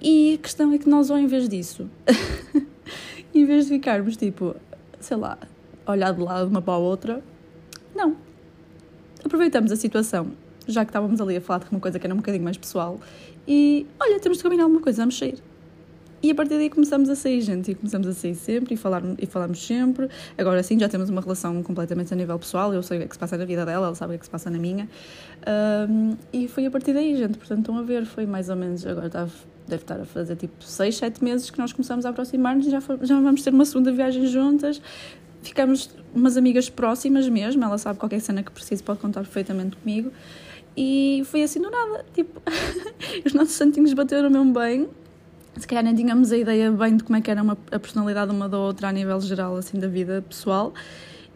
E 0.03 0.33
a 0.33 0.38
questão 0.38 0.73
é 0.73 0.77
que 0.77 0.89
nós, 0.89 1.09
ao 1.09 1.17
invés 1.17 1.47
disso, 1.47 1.89
em 3.33 3.45
vez 3.45 3.67
de 3.67 3.75
ficarmos 3.75 4.17
tipo, 4.17 4.53
sei 5.00 5.15
lá, 5.15 5.38
olhar 5.88 6.11
de 6.13 6.21
lado 6.21 6.50
uma 6.50 6.61
para 6.61 6.73
a 6.73 6.77
outra, 6.77 7.23
não. 7.95 8.17
Aproveitamos 9.23 9.71
a 9.71 9.77
situação, 9.77 10.33
já 10.67 10.83
que 10.83 10.89
estávamos 10.89 11.21
ali 11.21 11.38
a 11.38 11.41
falar 11.41 11.59
de 11.59 11.71
uma 11.71 11.79
coisa 11.79 11.97
que 12.00 12.05
era 12.05 12.13
um 12.13 12.17
bocadinho 12.17 12.44
mais 12.44 12.57
pessoal, 12.57 13.00
e 13.47 13.88
olha, 13.97 14.19
temos 14.19 14.39
de 14.39 14.44
combinar 14.44 14.63
alguma 14.63 14.81
coisa, 14.81 15.01
vamos 15.01 15.17
sair. 15.17 15.41
E 16.21 16.31
a 16.31 16.35
partir 16.35 16.56
daí 16.56 16.69
começamos 16.69 17.09
a 17.09 17.15
sair, 17.15 17.39
gente, 17.41 17.71
e 17.71 17.75
começamos 17.75 18.07
a 18.07 18.13
sair 18.13 18.35
sempre 18.35 18.73
e, 18.73 18.77
falar, 18.77 19.01
e 19.17 19.25
falamos 19.25 19.65
sempre. 19.65 20.09
Agora 20.38 20.63
sim, 20.63 20.79
já 20.79 20.88
temos 20.88 21.09
uma 21.09 21.21
relação 21.21 21.61
completamente 21.63 22.13
a 22.13 22.17
nível 22.17 22.38
pessoal, 22.39 22.73
eu 22.73 22.83
sei 22.83 22.97
o 22.97 22.99
que 23.01 23.06
é 23.06 23.07
que 23.07 23.15
se 23.15 23.19
passa 23.19 23.37
na 23.37 23.44
vida 23.45 23.66
dela, 23.66 23.87
ela 23.87 23.95
sabe 23.95 24.11
o 24.11 24.13
que 24.13 24.16
é 24.16 24.19
que 24.19 24.25
se 24.25 24.31
passa 24.31 24.49
na 24.49 24.57
minha. 24.57 24.89
Um, 25.89 26.16
e 26.31 26.47
foi 26.47 26.66
a 26.66 26.71
partir 26.71 26.94
daí, 26.94 27.16
gente, 27.18 27.37
portanto, 27.37 27.59
estão 27.59 27.78
a 27.78 27.81
ver, 27.81 28.06
foi 28.06 28.25
mais 28.25 28.49
ou 28.49 28.56
menos, 28.56 28.85
agora 28.85 29.07
estava 29.07 29.31
deve 29.67 29.83
estar 29.83 29.99
a 29.99 30.05
fazer 30.05 30.35
tipo 30.35 30.63
6, 30.63 30.95
7 30.97 31.23
meses 31.23 31.49
que 31.49 31.57
nós 31.57 31.71
começamos 31.71 32.05
a 32.05 32.09
aproximar-nos 32.09 32.67
e 32.67 32.69
já, 32.69 32.79
já 33.01 33.19
vamos 33.19 33.41
ter 33.41 33.53
uma 33.53 33.65
segunda 33.65 33.91
viagem 33.91 34.25
juntas. 34.27 34.81
Ficamos 35.41 35.89
umas 36.13 36.37
amigas 36.37 36.69
próximas 36.69 37.27
mesmo, 37.27 37.63
ela 37.63 37.77
sabe 37.77 37.99
qualquer 37.99 38.21
cena 38.21 38.43
que 38.43 38.51
precise, 38.51 38.81
pode 38.81 38.99
contar 38.99 39.21
perfeitamente 39.21 39.75
comigo. 39.75 40.11
E 40.75 41.21
foi 41.25 41.43
assim 41.43 41.61
do 41.61 41.69
nada, 41.69 42.05
tipo, 42.13 42.41
os 43.25 43.33
nossos 43.33 43.53
santinhos 43.53 43.93
bateram 43.93 44.29
mesmo 44.29 44.53
bem. 44.53 44.89
Se 45.57 45.67
calhar 45.67 45.83
nem 45.83 45.93
tínhamos 45.93 46.31
a 46.31 46.37
ideia 46.37 46.71
bem 46.71 46.97
de 46.97 47.03
como 47.03 47.15
é 47.17 47.21
que 47.21 47.29
era 47.29 47.43
uma, 47.43 47.57
a 47.71 47.79
personalidade 47.79 48.31
uma 48.31 48.49
da 48.49 48.57
outra 48.57 48.87
a 48.87 48.91
nível 48.91 49.19
geral, 49.21 49.55
assim, 49.55 49.79
da 49.79 49.87
vida 49.87 50.23
pessoal. 50.27 50.73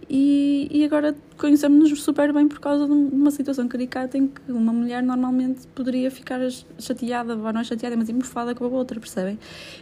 E, 0.10 0.70
e 0.72 0.86
agora 0.86 1.14
conhecemos-nos 1.38 2.02
super 2.02 2.32
bem 2.32 2.48
por 2.48 2.60
causa 2.60 2.86
de 2.86 2.92
uma 2.92 3.30
situação 3.30 3.68
caricata 3.68 4.18
em 4.18 4.28
que 4.28 4.42
uma 4.50 4.72
mulher 4.72 5.04
normalmente 5.04 5.68
poderia 5.76 6.10
ficar 6.10 6.40
chateada, 6.80 7.36
ou 7.36 7.52
não 7.52 7.60
é 7.60 7.64
chateada, 7.64 7.98
mas 7.98 8.08
emofada 8.08 8.56
com 8.56 8.64
a 8.64 8.68
outra, 8.70 9.00
percebem? 9.00 9.38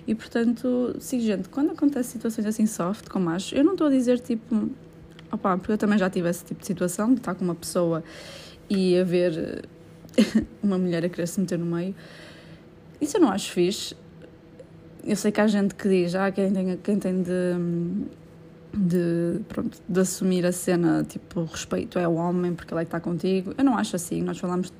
E 0.07 0.15
portanto, 0.15 0.95
sim, 0.99 1.19
gente, 1.19 1.47
quando 1.49 1.71
acontece 1.71 2.09
situações 2.09 2.47
assim 2.47 2.65
soft, 2.65 3.07
como 3.07 3.29
acho, 3.29 3.53
eu 3.53 3.63
não 3.63 3.73
estou 3.73 3.85
a 3.85 3.91
dizer 3.91 4.19
tipo, 4.19 4.69
opá, 5.31 5.57
porque 5.57 5.73
eu 5.73 5.77
também 5.77 5.99
já 5.99 6.09
tive 6.09 6.27
esse 6.27 6.43
tipo 6.43 6.61
de 6.61 6.65
situação, 6.65 7.13
de 7.13 7.19
estar 7.19 7.35
com 7.35 7.45
uma 7.45 7.55
pessoa 7.55 8.03
e 8.67 8.97
a 8.97 9.03
ver 9.03 9.69
uma 10.63 10.79
mulher 10.79 11.05
a 11.05 11.09
querer 11.09 11.27
se 11.27 11.39
meter 11.39 11.59
no 11.59 11.67
meio. 11.67 11.93
Isso 12.99 13.17
eu 13.17 13.21
não 13.21 13.29
acho 13.29 13.51
fixe. 13.51 13.95
Eu 15.03 15.15
sei 15.15 15.31
que 15.31 15.39
há 15.39 15.45
gente 15.45 15.75
que 15.75 15.87
diz, 15.87 16.15
ah, 16.15 16.31
quem 16.31 16.51
tem, 16.51 16.77
quem 16.77 16.97
tem 16.97 17.21
de 17.21 17.53
de, 18.75 19.39
pronto, 19.47 19.79
de 19.87 19.99
assumir 19.99 20.45
a 20.45 20.51
cena, 20.51 21.05
tipo, 21.07 21.43
respeito 21.45 21.97
é 21.97 22.07
o 22.07 22.15
homem 22.15 22.53
porque 22.53 22.73
ele 22.73 22.81
é 22.81 22.83
que 22.83 22.89
está 22.89 22.99
contigo. 22.99 23.53
Eu 23.57 23.63
não 23.63 23.77
acho 23.77 23.95
assim. 23.95 24.21
Nós 24.21 24.37
falamos 24.37 24.71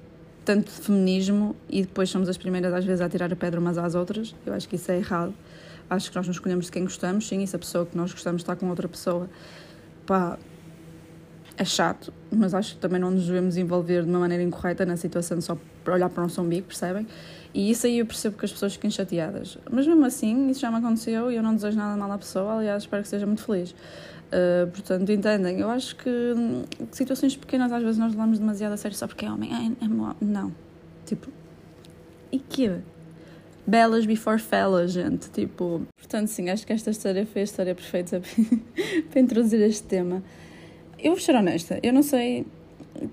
tanto 0.44 0.72
de 0.72 0.80
feminismo 0.82 1.56
e 1.70 1.82
depois 1.82 2.10
somos 2.10 2.28
as 2.28 2.38
primeiras, 2.38 2.74
às 2.74 2.84
vezes, 2.84 3.02
a 3.02 3.10
tirar 3.10 3.32
a 3.32 3.36
pedra 3.36 3.60
umas 3.60 3.78
às 3.78 3.96
outras. 3.96 4.36
Eu 4.46 4.54
acho 4.54 4.68
que 4.68 4.76
isso 4.76 4.92
é 4.92 4.98
errado. 4.98 5.34
Acho 5.90 6.10
que 6.10 6.16
nós 6.16 6.28
nos 6.28 6.36
escolhemos 6.36 6.66
de 6.66 6.72
quem 6.72 6.84
gostamos. 6.84 7.28
Sim, 7.28 7.42
e 7.42 7.48
se 7.48 7.56
a 7.56 7.60
pessoa 7.60 7.86
que 7.86 7.96
nós 7.96 8.12
gostamos 8.12 8.42
está 8.42 8.56
com 8.56 8.70
outra 8.70 8.88
pessoa, 8.88 9.30
pá, 10.06 10.38
é 11.58 11.64
chato, 11.64 12.14
mas 12.32 12.54
acho 12.54 12.76
que 12.76 12.82
também 12.82 13.00
não 13.00 13.12
nos 13.12 13.28
devemos 13.28 13.56
envolver 13.56 14.04
de 14.04 14.10
uma 14.10 14.20
maneira 14.20 14.44
incorreta 14.44 14.86
na 14.86 14.98
situação 14.98 15.40
só 15.40 15.58
para 15.84 15.94
olhar 15.94 16.10
para 16.10 16.22
um 16.22 16.26
nosso 16.26 16.42
umbigo, 16.42 16.68
percebem? 16.68 17.08
E 17.54 17.72
isso 17.72 17.88
aí 17.88 18.00
eu 18.00 18.06
percebo 18.06 18.38
que 18.38 18.44
as 18.44 18.52
pessoas 18.52 18.74
fiquem 18.74 18.92
chateadas. 18.92 19.58
Mas 19.72 19.88
mesmo 19.88 20.06
assim, 20.06 20.50
isso 20.50 20.60
já 20.60 20.70
me 20.70 20.78
aconteceu 20.78 21.32
e 21.32 21.36
eu 21.36 21.44
não 21.44 21.56
desejo 21.56 21.78
nada 21.78 21.96
mal 21.96 22.12
à 22.12 22.18
pessoa, 22.18 22.58
aliás, 22.58 22.84
espero 22.84 23.02
que 23.02 23.08
seja 23.08 23.26
muito 23.26 23.44
feliz. 23.44 23.72
Uh, 23.72 24.70
portanto, 24.72 25.10
entendem? 25.10 25.62
Eu 25.62 25.70
acho 25.70 25.96
que, 25.96 26.10
situações 26.92 27.38
pequenas 27.38 27.72
às 27.72 27.82
vezes 27.82 27.98
nós 27.98 28.12
levamos 28.12 28.40
demasiado 28.40 28.74
a 28.74 28.78
sério 28.78 28.98
só 28.98 29.08
porque 29.08 29.26
é 29.26 29.32
homem. 29.32 29.50
Ai, 29.54 29.72
é 29.82 30.26
não. 30.26 30.54
Tipo, 31.06 31.30
e 32.32 32.40
que? 32.40 32.72
Belas 33.66 34.06
before 34.06 34.40
fellas, 34.40 34.92
gente. 34.92 35.30
Tipo, 35.30 35.88
portanto, 35.96 36.28
sim, 36.28 36.50
acho 36.50 36.68
que 36.68 36.74
esta 36.74 36.92
história 36.92 37.26
foi 37.26 37.42
a 37.42 37.44
história 37.46 37.74
perfeita 37.74 38.22
para 39.10 39.22
introduzir 39.22 39.62
este 39.62 39.84
tema. 39.84 40.22
Eu 40.98 41.12
vou 41.12 41.20
ser 41.20 41.36
honesta, 41.36 41.80
eu 41.84 41.94
não 41.94 42.02
sei 42.02 42.46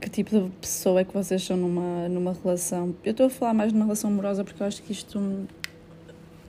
que 0.00 0.08
tipo 0.08 0.30
de 0.30 0.50
pessoa 0.60 1.00
é 1.00 1.04
que 1.04 1.12
vocês 1.12 1.42
são 1.42 1.56
numa, 1.56 2.08
numa 2.08 2.32
relação. 2.32 2.94
Eu 3.04 3.10
estou 3.10 3.26
a 3.26 3.30
falar 3.30 3.54
mais 3.54 3.72
numa 3.72 3.84
relação 3.84 4.10
amorosa 4.10 4.44
porque 4.44 4.62
eu 4.62 4.66
acho 4.66 4.82
que 4.82 4.92
isto. 4.92 5.46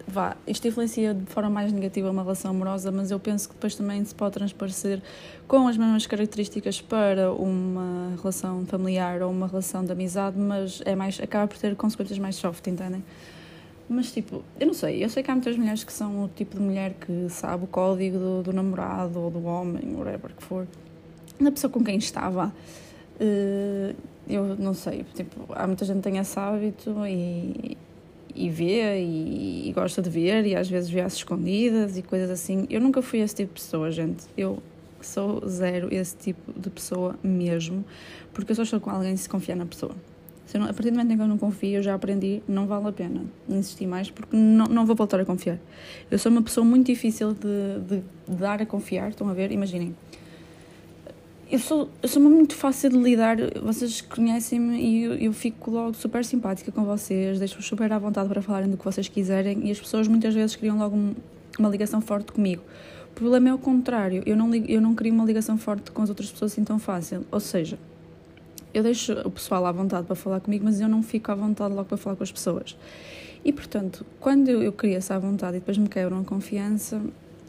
Vá, 0.05 0.35
isto 0.45 0.67
influencia 0.67 1.13
de 1.13 1.25
forma 1.25 1.49
mais 1.49 1.71
negativa 1.71 2.11
uma 2.11 2.21
relação 2.21 2.51
amorosa, 2.51 2.91
mas 2.91 3.09
eu 3.09 3.19
penso 3.19 3.47
que 3.47 3.55
depois 3.55 3.73
também 3.73 4.03
se 4.03 4.13
pode 4.13 4.33
transparecer 4.33 5.01
com 5.47 5.67
as 5.67 5.77
mesmas 5.77 6.05
características 6.05 6.81
para 6.81 7.31
uma 7.31 8.13
relação 8.17 8.65
familiar 8.65 9.21
ou 9.21 9.31
uma 9.31 9.47
relação 9.47 9.83
de 9.83 9.91
amizade, 9.93 10.37
mas 10.37 10.81
é 10.85 10.93
mais, 10.93 11.19
acaba 11.21 11.47
por 11.47 11.57
ter 11.57 11.75
consequências 11.75 12.19
mais 12.19 12.35
soft, 12.35 12.67
entendem? 12.67 13.03
Mas 13.87 14.11
tipo, 14.11 14.43
eu 14.59 14.67
não 14.67 14.73
sei, 14.73 15.03
eu 15.03 15.09
sei 15.09 15.23
que 15.23 15.31
há 15.31 15.33
muitas 15.33 15.55
mulheres 15.55 15.85
que 15.85 15.93
são 15.93 16.25
o 16.25 16.27
tipo 16.27 16.57
de 16.57 16.61
mulher 16.61 16.93
que 16.93 17.27
sabe 17.29 17.63
o 17.63 17.67
código 17.67 18.19
do, 18.19 18.43
do 18.43 18.53
namorado 18.53 19.19
ou 19.19 19.31
do 19.31 19.43
homem, 19.45 19.95
whatever 19.95 20.31
que 20.35 20.43
for, 20.43 20.67
da 21.39 21.51
pessoa 21.51 21.71
com 21.71 21.83
quem 21.83 21.97
estava. 21.97 22.53
Uh, 23.19 23.95
eu 24.27 24.55
não 24.57 24.73
sei, 24.73 25.05
tipo, 25.13 25.53
há 25.53 25.67
muita 25.67 25.85
gente 25.85 25.97
que 25.97 26.03
tem 26.03 26.17
esse 26.17 26.39
hábito 26.39 26.95
e, 27.05 27.77
e 28.33 28.49
vê 28.49 28.99
e, 29.01 29.69
e, 29.69 29.73
gosta 29.73 30.01
de 30.01 30.09
ver 30.09 30.45
e 30.45 30.55
às 30.55 30.69
vezes 30.69 30.89
vê 30.89 31.01
às 31.01 31.13
escondidas 31.13 31.97
e 31.97 32.01
coisas 32.01 32.29
assim. 32.29 32.65
Eu 32.69 32.79
nunca 32.79 33.01
fui 33.01 33.19
esse 33.19 33.35
tipo 33.35 33.53
de 33.53 33.61
pessoa, 33.61 33.91
gente. 33.91 34.23
Eu 34.37 34.61
sou 35.01 35.47
zero 35.47 35.93
esse 35.93 36.15
tipo 36.15 36.57
de 36.57 36.69
pessoa 36.69 37.15
mesmo, 37.21 37.83
porque 38.33 38.51
eu 38.51 38.55
só 38.55 38.63
estou 38.63 38.79
com 38.79 38.89
alguém 38.89 39.15
se 39.17 39.27
confiar 39.27 39.55
na 39.55 39.65
pessoa. 39.65 39.93
Se 40.45 40.57
não, 40.57 40.65
a 40.65 40.73
partir 40.73 40.91
do 40.91 40.97
momento 40.97 41.11
em 41.11 41.17
que 41.17 41.23
eu 41.23 41.27
não 41.27 41.37
confio, 41.37 41.77
eu 41.77 41.83
já 41.83 41.93
aprendi, 41.93 42.41
não 42.47 42.67
vale 42.67 42.87
a 42.87 42.91
pena 42.91 43.23
insistir 43.49 43.87
mais, 43.87 44.09
porque 44.09 44.35
não, 44.35 44.65
não 44.65 44.85
vou 44.85 44.95
voltar 44.95 45.19
a 45.19 45.25
confiar. 45.25 45.57
Eu 46.11 46.19
sou 46.19 46.31
uma 46.31 46.41
pessoa 46.41 46.65
muito 46.65 46.87
difícil 46.87 47.33
de, 47.33 47.79
de, 47.87 48.03
de 48.27 48.35
dar 48.37 48.61
a 48.61 48.65
confiar, 48.65 49.09
estão 49.09 49.27
a 49.29 49.33
ver? 49.33 49.51
Imaginem 49.51 49.95
eu 51.51 51.59
sou, 51.59 51.89
eu 52.01 52.09
sou 52.09 52.21
muito 52.21 52.55
fácil 52.55 52.89
de 52.89 52.97
lidar, 52.97 53.37
vocês 53.61 54.01
conhecem-me 54.01 54.79
e 54.79 55.03
eu, 55.03 55.13
eu, 55.15 55.33
fico 55.33 55.69
logo 55.71 55.93
super 55.93 56.23
simpática 56.25 56.71
com 56.71 56.83
vocês, 56.83 57.37
deixo-vos 57.39 57.65
super 57.65 57.91
à 57.91 57.99
vontade 57.99 58.27
para 58.29 58.41
falarem 58.41 58.69
do 58.69 58.77
que 58.77 58.83
vocês 58.83 59.07
quiserem 59.07 59.67
e 59.67 59.71
as 59.71 59.79
pessoas 59.79 60.07
muitas 60.07 60.33
vezes 60.33 60.55
criam 60.55 60.77
logo 60.77 60.95
um, 60.95 61.13
uma 61.59 61.69
ligação 61.69 62.01
forte 62.01 62.31
comigo. 62.31 62.63
O 63.11 63.13
problema 63.13 63.49
é 63.49 63.53
o 63.53 63.59
contrário, 63.59 64.23
eu 64.25 64.35
não, 64.35 64.53
eu 64.55 64.81
não 64.81 64.95
crio 64.95 65.13
uma 65.13 65.25
ligação 65.25 65.57
forte 65.57 65.91
com 65.91 66.01
as 66.01 66.09
outras 66.09 66.31
pessoas 66.31 66.53
assim 66.53 66.63
tão 66.63 66.79
fácil. 66.79 67.25
Ou 67.31 67.39
seja, 67.39 67.77
eu 68.73 68.81
deixo 68.81 69.13
o 69.23 69.29
pessoal 69.29 69.65
à 69.67 69.71
vontade 69.71 70.07
para 70.07 70.15
falar 70.15 70.39
comigo, 70.39 70.65
mas 70.65 70.81
eu 70.81 70.87
não 70.87 71.03
fico 71.03 71.31
à 71.31 71.35
vontade 71.35 71.75
logo 71.75 71.87
para 71.87 71.97
falar 71.97 72.15
com 72.15 72.23
as 72.23 72.31
pessoas. 72.31 72.75
E 73.45 73.53
portanto, 73.53 74.05
quando 74.19 74.49
eu, 74.49 74.63
eu 74.63 74.71
crio 74.71 74.95
essa 74.95 75.19
vontade 75.19 75.57
e 75.57 75.59
depois 75.59 75.77
me 75.77 75.87
quebram 75.87 76.21
a 76.21 76.23
confiança, 76.23 76.99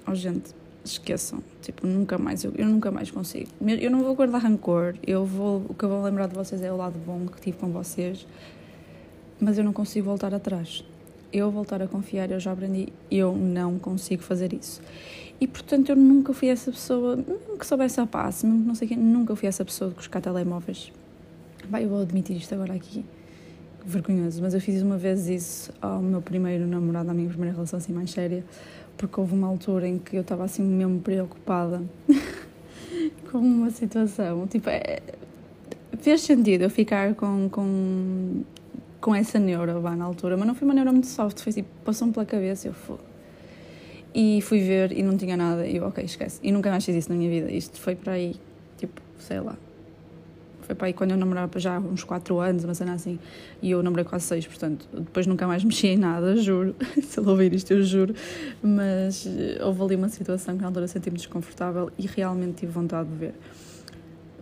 oh 0.07 0.15
gente, 0.15 0.51
esqueçam. 0.85 1.43
Tipo, 1.63 1.87
nunca 1.87 2.19
mais, 2.19 2.45
eu, 2.45 2.53
eu 2.57 2.67
nunca 2.67 2.91
mais 2.91 3.11
consigo. 3.11 3.49
Eu 3.61 3.91
não 3.91 4.03
vou 4.03 4.15
guardar 4.15 4.41
rancor, 4.41 4.95
eu 5.07 5.25
vou, 5.25 5.65
o 5.69 5.75
que 5.75 5.85
eu 5.85 5.89
vou 5.89 6.03
lembrar 6.03 6.29
de 6.29 6.35
vocês 6.35 6.63
é 6.63 6.73
o 6.73 6.77
lado 6.77 6.99
bom 7.05 7.27
que 7.27 7.41
tive 7.41 7.57
com 7.59 7.69
vocês, 7.71 8.27
mas 9.41 9.59
eu 9.59 9.65
não 9.65 9.73
consigo 9.73 10.07
voltar 10.07 10.35
atrás. 10.35 10.85
Eu 11.33 11.51
voltar 11.51 11.83
a 11.83 11.89
confiar, 11.89 12.31
eu 12.31 12.39
já 12.39 12.53
aprendi, 12.53 12.89
eu 13.11 13.35
não 13.35 13.79
consigo 13.79 14.23
fazer 14.23 14.53
isso. 14.53 14.81
E 15.41 15.49
portanto, 15.49 15.89
eu 15.89 15.97
nunca 15.97 16.33
fui 16.33 16.49
essa 16.49 16.71
pessoa, 16.71 17.17
mesmo 17.17 17.59
que 17.59 17.67
soubesse 17.67 18.01
a 18.01 18.07
passe, 18.07 18.47
mesmo 18.47 18.63
que 18.63 18.69
não 18.69 18.75
sei 18.75 18.89
quem, 18.89 18.97
nunca 18.97 19.35
fui 19.35 19.49
essa 19.49 19.65
pessoa 19.65 19.91
de 19.91 19.97
buscar 19.97 20.21
telemóveis. 20.21 20.93
Vai, 21.69 21.85
eu 21.85 21.89
vou 21.89 22.03
admitir 22.03 22.37
isto 22.37 22.55
agora 22.55 22.75
aqui 22.75 23.05
vergonhoso, 23.87 24.41
mas 24.41 24.55
eu 24.55 24.61
fiz 24.61 24.81
uma 24.81 24.97
vez 24.97 25.29
isso 25.29 25.71
ao 25.81 26.01
meu 26.01 26.23
primeiro 26.23 26.67
namorado, 26.67 27.11
à 27.11 27.15
minha 27.15 27.29
primeira 27.29 27.53
relação 27.55 27.77
assim 27.77 27.93
mais 27.93 28.11
séria 28.11 28.43
porque 28.97 29.21
houve 29.21 29.35
uma 29.35 29.47
altura 29.47 29.89
em 29.89 29.99
que 29.99 30.17
eu 30.17 30.23
estava 30.23 30.45
assim 30.45 30.63
mesmo 30.63 31.01
preocupada 31.01 31.83
com 33.31 33.39
uma 33.39 33.71
situação. 33.71 34.47
Tipo, 34.47 34.71
é, 34.71 35.01
fez 35.99 36.21
sentido 36.21 36.63
eu 36.63 36.71
ficar 36.71 37.15
com, 37.15 37.49
com, 37.49 38.43
com 39.01 39.15
essa 39.15 39.39
neura 39.39 39.79
lá 39.79 39.97
na 39.97 40.05
altura, 40.05 40.37
mas 40.37 40.47
não 40.47 40.55
foi 40.55 40.67
uma 40.67 40.75
neura 40.75 40.93
muito 40.93 41.07
soft, 41.07 41.41
foi 41.41 41.53
tipo, 41.53 41.69
passou-me 41.85 42.13
pela 42.13 42.27
cabeça 42.27 42.69
eu 42.69 42.75
fui. 42.75 42.99
E 44.15 44.41
fui 44.43 44.61
ver 44.61 44.93
e 44.93 45.03
não 45.03 45.17
tinha 45.17 45.37
nada, 45.37 45.67
e 45.67 45.77
eu, 45.77 45.87
ok, 45.87 46.05
esquece. 46.05 46.39
E 46.43 46.53
nunca 46.53 46.71
mais 46.71 46.85
fiz 46.85 46.95
isso 46.95 47.09
na 47.11 47.17
minha 47.17 47.29
vida. 47.29 47.51
Isto 47.51 47.81
foi 47.81 47.97
para 47.97 48.13
aí, 48.13 48.37
tipo, 48.79 49.01
sei 49.19 49.41
lá, 49.41 49.57
foi 50.65 50.75
para 50.75 50.87
aí 50.87 50.93
quando 50.93 51.11
eu 51.11 51.17
namorava 51.17 51.61
já 51.61 51.77
há 51.77 51.79
uns 51.79 52.03
4 52.03 52.39
anos, 52.41 52.65
uma 52.65 52.75
cena 52.75 52.95
assim. 52.95 53.19
E 53.61 53.71
eu 53.71 53.83
namorei 53.83 54.05
quase 54.05 54.25
6, 54.27 54.47
portanto, 54.47 54.89
depois 54.93 55.27
nunca 55.27 55.47
mais 55.47 55.63
mexi 55.65 55.89
em 55.89 55.97
nada, 55.97 56.37
juro. 56.37 56.75
Se 57.03 57.21
ele 57.21 57.29
ouvir 57.29 57.53
isto, 57.53 57.71
eu 57.73 57.83
juro. 57.83 58.15
Mas 58.63 59.27
eh, 59.27 59.63
houve 59.63 59.83
ali 59.83 59.97
uma 59.97 60.09
situação 60.09 60.57
que 60.57 60.63
na 60.63 60.69
altura 60.69 60.89
senti-me 60.89 61.17
desconfortável 61.17 61.91
e 61.99 62.07
realmente 62.07 62.61
tive 62.61 62.73
vontade 62.73 63.09
de 63.11 63.17
ver. 63.17 63.35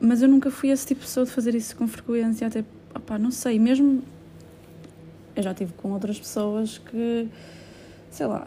Mas 0.01 0.23
eu 0.23 0.29
nunca 0.29 0.51
fui 0.51 0.71
esse 0.71 0.87
tipo 0.87 1.01
de 1.01 1.07
pessoa 1.07 1.27
de 1.27 1.33
fazer 1.33 1.55
isso 1.55 1.77
com 1.77 1.87
frequência, 1.89 2.47
até, 2.47 2.65
opá, 2.95 3.19
não 3.19 3.31
sei, 3.31 3.59
mesmo. 3.59 4.03
Eu 5.35 5.43
já 5.43 5.55
tive 5.55 5.73
com 5.75 5.91
outras 5.93 6.19
pessoas 6.19 6.79
que, 6.79 7.29
sei 8.11 8.27
lá, 8.27 8.47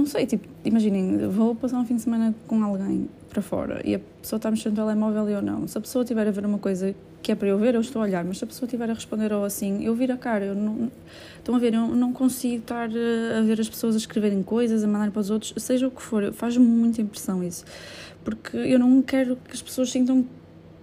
não 0.00 0.06
sei, 0.06 0.26
tipo, 0.26 0.48
imaginem, 0.64 1.28
vou 1.28 1.54
passar 1.54 1.78
um 1.78 1.84
fim 1.84 1.96
de 1.96 2.02
semana 2.02 2.34
com 2.46 2.62
alguém 2.64 3.08
para 3.28 3.42
fora 3.42 3.80
e 3.84 3.94
a 3.94 4.00
pessoa 4.20 4.38
está 4.38 4.50
mexendo 4.50 4.72
no 4.72 4.76
telemóvel 4.76 5.28
e 5.28 5.32
eu 5.32 5.42
não. 5.42 5.68
Se 5.68 5.78
a 5.78 5.80
pessoa 5.80 6.02
estiver 6.02 6.26
a 6.26 6.30
ver 6.30 6.44
uma 6.44 6.58
coisa 6.58 6.94
que 7.22 7.30
é 7.30 7.34
para 7.34 7.48
eu 7.48 7.58
ver, 7.58 7.74
eu 7.74 7.80
estou 7.80 8.00
a 8.00 8.06
olhar, 8.06 8.24
mas 8.24 8.38
se 8.38 8.44
a 8.44 8.46
pessoa 8.46 8.66
estiver 8.66 8.90
a 8.90 8.94
responder 8.94 9.32
ou 9.32 9.44
assim, 9.44 9.84
eu 9.84 9.94
viro 9.94 10.12
a 10.12 10.16
cara. 10.16 10.46
Eu 10.46 10.54
não, 10.54 10.90
estão 11.38 11.54
a 11.54 11.58
ver, 11.58 11.74
eu 11.74 11.86
não 11.88 12.12
consigo 12.12 12.62
estar 12.62 12.88
a 12.88 13.42
ver 13.42 13.60
as 13.60 13.68
pessoas 13.68 13.94
a 13.94 13.98
escreverem 13.98 14.42
coisas, 14.42 14.82
a 14.82 14.86
mandar 14.86 15.10
para 15.10 15.20
os 15.20 15.30
outros, 15.30 15.52
seja 15.62 15.86
o 15.86 15.90
que 15.90 16.02
for, 16.02 16.32
faz-me 16.32 16.64
muita 16.64 17.02
impressão 17.02 17.44
isso. 17.44 17.64
Porque 18.24 18.56
eu 18.56 18.78
não 18.78 19.02
quero 19.02 19.36
que 19.36 19.52
as 19.52 19.62
pessoas 19.62 19.90
sintam 19.90 20.24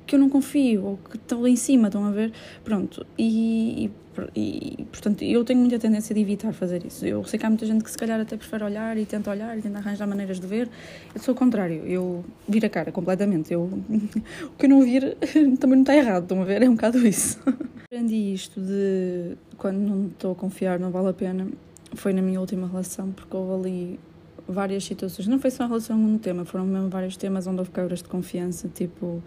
que 0.07 0.15
eu 0.15 0.19
não 0.19 0.29
confio 0.29 0.85
ou 0.85 0.97
que 0.97 1.17
estão 1.17 1.41
lá 1.41 1.49
em 1.49 1.55
cima, 1.55 1.87
estão 1.87 2.05
a 2.05 2.11
ver? 2.11 2.31
Pronto, 2.63 3.05
e, 3.17 3.85
e 3.85 3.91
e, 4.35 4.85
portanto, 4.91 5.23
eu 5.23 5.43
tenho 5.43 5.59
muita 5.59 5.77
tendência 5.77 6.15
de 6.15 6.21
evitar 6.21 6.53
fazer 6.53 6.85
isso. 6.85 7.05
Eu 7.05 7.23
sei 7.23 7.37
que 7.37 7.45
há 7.45 7.49
muita 7.49 7.65
gente 7.65 7.83
que 7.83 7.91
se 7.91 7.97
calhar 7.97 8.19
até 8.19 8.35
prefere 8.35 8.63
olhar 8.63 8.97
e 8.97 9.05
tenta 9.05 9.29
olhar 9.29 9.57
e 9.57 9.61
tenta 9.61 9.77
arranjar 9.77 10.07
maneiras 10.07 10.39
de 10.39 10.47
ver. 10.47 10.69
Eu 11.13 11.21
sou 11.21 11.33
o 11.33 11.37
contrário, 11.37 11.85
eu 11.85 12.25
viro 12.47 12.65
a 12.65 12.69
cara 12.69 12.91
completamente. 12.91 13.53
Eu, 13.53 13.63
o 14.43 14.49
que 14.57 14.65
eu 14.65 14.69
não 14.69 14.81
vir 14.81 15.15
também 15.59 15.75
não 15.75 15.81
está 15.81 15.95
errado, 15.95 16.23
estão 16.23 16.41
a 16.41 16.45
ver? 16.45 16.61
É 16.61 16.69
um 16.69 16.75
bocado 16.75 17.05
isso. 17.05 17.39
Aprendi 17.85 18.33
isto 18.33 18.59
de 18.59 19.37
quando 19.57 19.77
não 19.77 20.07
estou 20.07 20.31
a 20.31 20.35
confiar, 20.35 20.79
não 20.79 20.91
vale 20.91 21.09
a 21.09 21.13
pena. 21.13 21.47
Foi 21.93 22.11
na 22.11 22.21
minha 22.21 22.39
última 22.39 22.67
relação, 22.67 23.11
porque 23.11 23.35
houve 23.35 23.53
ali 23.53 23.99
várias 24.47 24.83
situações. 24.83 25.27
Não 25.27 25.39
foi 25.39 25.51
só 25.51 25.63
a 25.63 25.67
relação 25.67 25.97
um 25.97 26.17
tema, 26.17 26.43
foram 26.43 26.65
mesmo 26.65 26.89
vários 26.89 27.15
temas 27.17 27.47
onde 27.47 27.59
houve 27.59 27.71
quebras 27.71 28.01
de 28.01 28.09
confiança, 28.09 28.67
tipo 28.67 29.21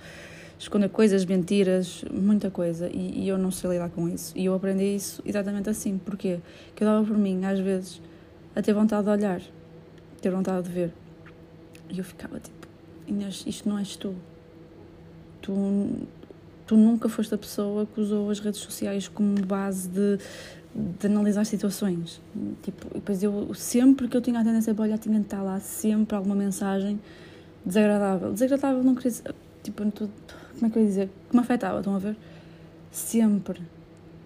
esconder 0.61 0.91
coisas, 0.91 1.25
mentiras, 1.25 2.05
muita 2.13 2.51
coisa. 2.51 2.89
E, 2.93 3.25
e, 3.25 3.29
eu 3.29 3.39
não 3.39 3.51
sei 3.51 3.71
lidar 3.71 3.89
com 3.89 4.07
isso. 4.09 4.37
E 4.37 4.45
eu 4.45 4.55
aprendi 4.55 4.95
isso 4.95 5.23
exatamente 5.25 5.71
assim. 5.71 5.97
Porquê? 5.97 6.39
Que 6.77 6.85
eu 6.85 6.89
dava 6.89 7.05
por 7.05 7.17
mim, 7.17 7.45
às 7.47 7.59
vezes, 7.59 8.01
a 8.55 8.61
ter 8.61 8.75
vontade 8.75 9.05
de 9.05 9.11
olhar, 9.11 9.41
ter 10.21 10.31
vontade 10.31 10.69
de 10.69 10.73
ver. 10.73 10.93
E 11.89 11.99
eu 11.99 12.05
ficava 12.05 12.39
tipo, 12.39 12.69
Inês, 13.09 13.43
isto 13.47 13.69
não 13.69 13.79
és 13.79 13.97
tu. 13.97 14.15
Tu, 15.41 15.53
tu 16.67 16.77
nunca 16.77 17.09
foste 17.09 17.35
a 17.35 17.39
pessoa 17.39 17.87
que 17.87 17.99
usou 17.99 18.29
as 18.29 18.39
redes 18.39 18.61
sociais 18.61 19.09
como 19.09 19.41
base 19.41 19.89
de, 19.89 20.19
de 20.75 21.07
analisar 21.07 21.47
situações. 21.47 22.21
Tipo, 22.63 22.87
depois 22.93 23.23
eu, 23.23 23.55
sempre 23.55 24.07
que 24.07 24.17
eu 24.17 24.21
tinha 24.21 24.39
a 24.39 24.45
tendência 24.45 24.75
para 24.75 24.83
olhar, 24.83 24.99
tinha 24.99 25.19
de 25.19 25.25
estar 25.25 25.43
lá 25.43 25.59
sempre 25.59 26.15
alguma 26.15 26.35
mensagem 26.35 27.01
desagradável. 27.65 28.31
Desagradável 28.35 28.85
não 28.85 28.95
queria 28.95 29.11
tipo, 29.63 29.83
como 30.61 30.69
é 30.69 30.73
que 30.73 30.79
eu 30.79 30.83
ia 30.83 30.89
dizer? 30.89 31.09
Que 31.31 31.35
me 31.35 31.41
afetava, 31.41 31.79
estão 31.79 31.95
a 31.95 31.99
ver? 31.99 32.17
Sempre. 32.93 33.63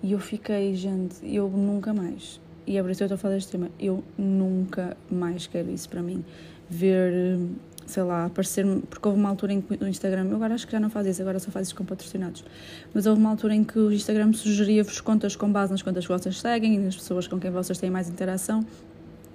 E 0.02 0.12
eu 0.12 0.18
fiquei, 0.18 0.74
gente, 0.74 1.16
eu 1.22 1.48
nunca 1.48 1.94
mais. 1.94 2.40
E 2.66 2.76
é 2.76 2.82
por 2.82 2.90
isso 2.90 2.98
que 2.98 3.04
eu 3.04 3.06
estou 3.06 3.14
a 3.14 3.18
falar 3.18 3.34
deste 3.34 3.52
tema. 3.52 3.70
Eu 3.78 4.02
nunca 4.18 4.96
mais 5.08 5.46
quero 5.46 5.70
isso 5.70 5.88
para 5.88 6.02
mim. 6.02 6.24
Ver, 6.68 7.38
sei 7.86 8.02
lá, 8.02 8.24
aparecer 8.24 8.66
Porque 8.90 9.06
houve 9.06 9.20
uma 9.20 9.28
altura 9.28 9.52
em 9.52 9.60
que 9.60 9.82
o 9.82 9.86
Instagram. 9.86 10.26
Eu 10.26 10.36
agora 10.36 10.54
acho 10.54 10.66
que 10.66 10.72
já 10.72 10.80
não 10.80 10.90
faz 10.90 11.06
isso, 11.06 11.22
agora 11.22 11.38
só 11.38 11.52
faz 11.52 11.68
isso 11.68 11.76
com 11.76 11.84
patrocinados. 11.84 12.44
Mas 12.92 13.06
houve 13.06 13.20
uma 13.20 13.30
altura 13.30 13.54
em 13.54 13.62
que 13.62 13.78
o 13.78 13.92
Instagram 13.92 14.32
sugeria-vos 14.32 15.00
contas 15.00 15.36
com 15.36 15.50
base 15.52 15.70
nas 15.70 15.82
contas 15.82 16.04
que 16.04 16.12
vocês 16.12 16.40
seguem 16.40 16.74
e 16.74 16.78
nas 16.78 16.96
pessoas 16.96 17.28
com 17.28 17.38
quem 17.38 17.52
vocês 17.52 17.78
têm 17.78 17.90
mais 17.90 18.08
interação. 18.08 18.66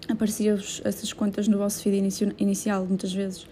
Aparecia-vos 0.09 0.81
essas 0.83 1.13
contas 1.13 1.47
no 1.47 1.57
vosso 1.57 1.81
feed 1.81 2.35
inicial, 2.39 2.85
muitas 2.85 3.13
vezes 3.13 3.47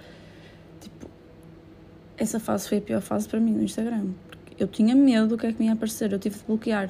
essa 2.18 2.40
fase 2.40 2.68
foi 2.68 2.80
a 2.80 2.82
pior 2.82 3.02
fase 3.02 3.28
para 3.28 3.40
mim 3.40 3.52
no 3.52 3.64
Instagram. 3.64 4.08
Porque 4.28 4.62
eu 4.62 4.68
tinha 4.68 4.96
medo 4.96 5.28
do 5.28 5.38
que 5.38 5.46
é 5.46 5.54
que 5.54 5.60
me 5.60 5.68
ia 5.68 5.74
aparecer, 5.74 6.12
eu 6.12 6.20
tive 6.20 6.38
de 6.38 6.44
bloquear. 6.46 6.90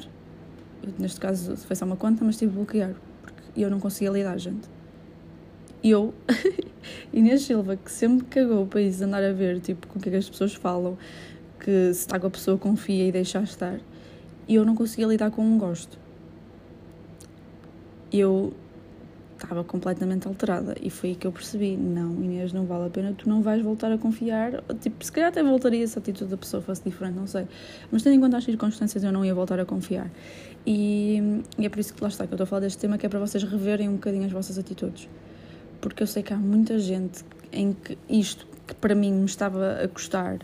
Neste 0.98 1.19
caso 1.19 1.57
foi 1.57 1.75
só 1.75 1.86
uma 1.86 1.98
conta, 1.98 2.24
mas 2.24 2.38
tive 2.38 2.51
de 2.51 2.57
bloquear. 2.57 2.93
Porque 3.22 3.62
eu 3.62 3.69
não 3.69 3.79
conseguia 3.79 4.10
lidar, 4.10 4.38
gente. 4.38 4.69
Eu, 5.84 6.13
Inês 7.12 7.41
Silva, 7.41 7.75
que 7.75 7.91
sempre 7.91 8.25
cagou 8.27 8.65
para 8.65 8.81
isso, 8.81 9.03
andar 9.03 9.24
a 9.24 9.34
ver 9.34 9.60
tipo, 9.60 9.88
com 9.88 10.00
o 10.00 10.01
que, 10.01 10.10
é 10.10 10.12
que 10.13 10.17
as 10.17 10.29
pessoas 10.29 10.53
falam, 10.53 10.98
que 11.60 11.93
se 11.93 12.00
está 12.00 12.19
com 12.19 12.27
a 12.27 12.29
pessoa 12.29 12.57
confia 12.57 13.07
e 13.07 13.12
deixa 13.12 13.41
estar. 13.41 13.79
E 14.48 14.55
eu 14.55 14.65
não 14.65 14.75
conseguia 14.75 15.07
lidar 15.07 15.29
com 15.29 15.43
um 15.43 15.57
gosto. 15.57 16.00
Eu 18.12 18.53
estava 19.44 19.63
completamente 19.63 20.27
alterada. 20.27 20.75
E 20.82 20.89
foi 20.89 21.10
aí 21.10 21.15
que 21.15 21.25
eu 21.25 21.32
percebi, 21.32 21.77
não, 21.77 22.24
Inês, 22.24 22.51
não 22.53 22.65
vale 22.65 22.88
a 22.88 22.89
pena, 22.89 23.13
tu 23.17 23.29
não 23.29 23.41
vais 23.41 23.62
voltar 23.62 23.91
a 23.91 23.98
confiar, 23.98 24.62
tipo, 24.79 25.03
se 25.03 25.12
calhar 25.12 25.29
até 25.29 25.44
voltaria 25.44 25.88
se 25.88 25.98
a 25.98 26.01
atitude 26.01 26.29
da 26.29 26.38
pessoa 26.38 26.62
fosse 26.62 26.84
diferente, 26.84 27.15
não 27.15 27.27
sei, 27.27 27.48
mas 27.91 28.03
tendo 28.03 28.15
em 28.15 28.20
conta 28.20 28.38
as 28.38 28.44
circunstâncias 28.44 29.03
eu 29.03 29.12
não 29.12 29.24
ia 29.24 29.34
voltar 29.34 29.60
a 29.60 29.65
confiar. 29.65 30.10
E, 30.65 31.44
e 31.58 31.65
é 31.65 31.70
por 31.70 31.79
isso 31.79 31.94
que 31.94 32.01
lá 32.01 32.10
está 32.10 32.25
que 32.25 32.34
eu 32.34 32.36
estou 32.36 32.44
a 32.44 32.48
falar 32.48 32.62
deste 32.62 32.79
tema, 32.79 32.98
que 32.98 33.06
é 33.06 33.10
para 33.10 33.20
vocês 33.20 33.44
reverem 33.44 33.88
um 33.88 33.94
bocadinho 33.94 34.25
as 34.25 34.32
vossas 34.32 34.58
atitudes, 34.58 35.08
porque 35.79 36.03
eu 36.03 36.08
sei 36.08 36.24
que 36.24 36.34
há 36.34 36.38
muita 36.38 36.77
gente 36.79 37.24
em 37.51 37.74
que 37.74 37.98
isto 38.10 38.48
que 38.67 38.75
para 38.75 38.94
mim 38.94 39.13
me 39.13 39.25
estava 39.25 39.82
a 39.82 39.88
custar 39.88 40.39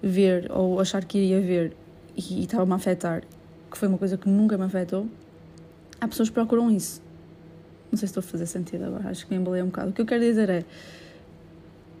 ver 0.00 0.50
ou 0.52 0.78
achar 0.78 1.04
que 1.04 1.18
iria 1.18 1.40
ver 1.40 1.76
e, 2.16 2.40
e 2.40 2.44
estava-me 2.44 2.72
a 2.72 2.76
afetar, 2.76 3.22
que 3.70 3.76
foi 3.76 3.88
uma 3.88 3.98
coisa 3.98 4.16
que 4.16 4.28
nunca 4.28 4.56
me 4.56 4.64
afetou, 4.64 5.08
há 6.00 6.06
pessoas 6.06 6.28
que 6.28 6.34
procuram 6.34 6.70
isso 6.70 7.02
não 7.90 7.98
sei 7.98 8.06
se 8.06 8.12
estou 8.12 8.20
a 8.20 8.22
fazer 8.22 8.46
sentido 8.46 8.84
agora, 8.84 9.08
acho 9.08 9.26
que 9.26 9.32
me 9.32 9.40
embolei 9.40 9.62
um 9.62 9.66
bocado. 9.66 9.90
O 9.90 9.92
que 9.92 10.00
eu 10.00 10.06
quero 10.06 10.22
dizer 10.22 10.50
é. 10.50 10.64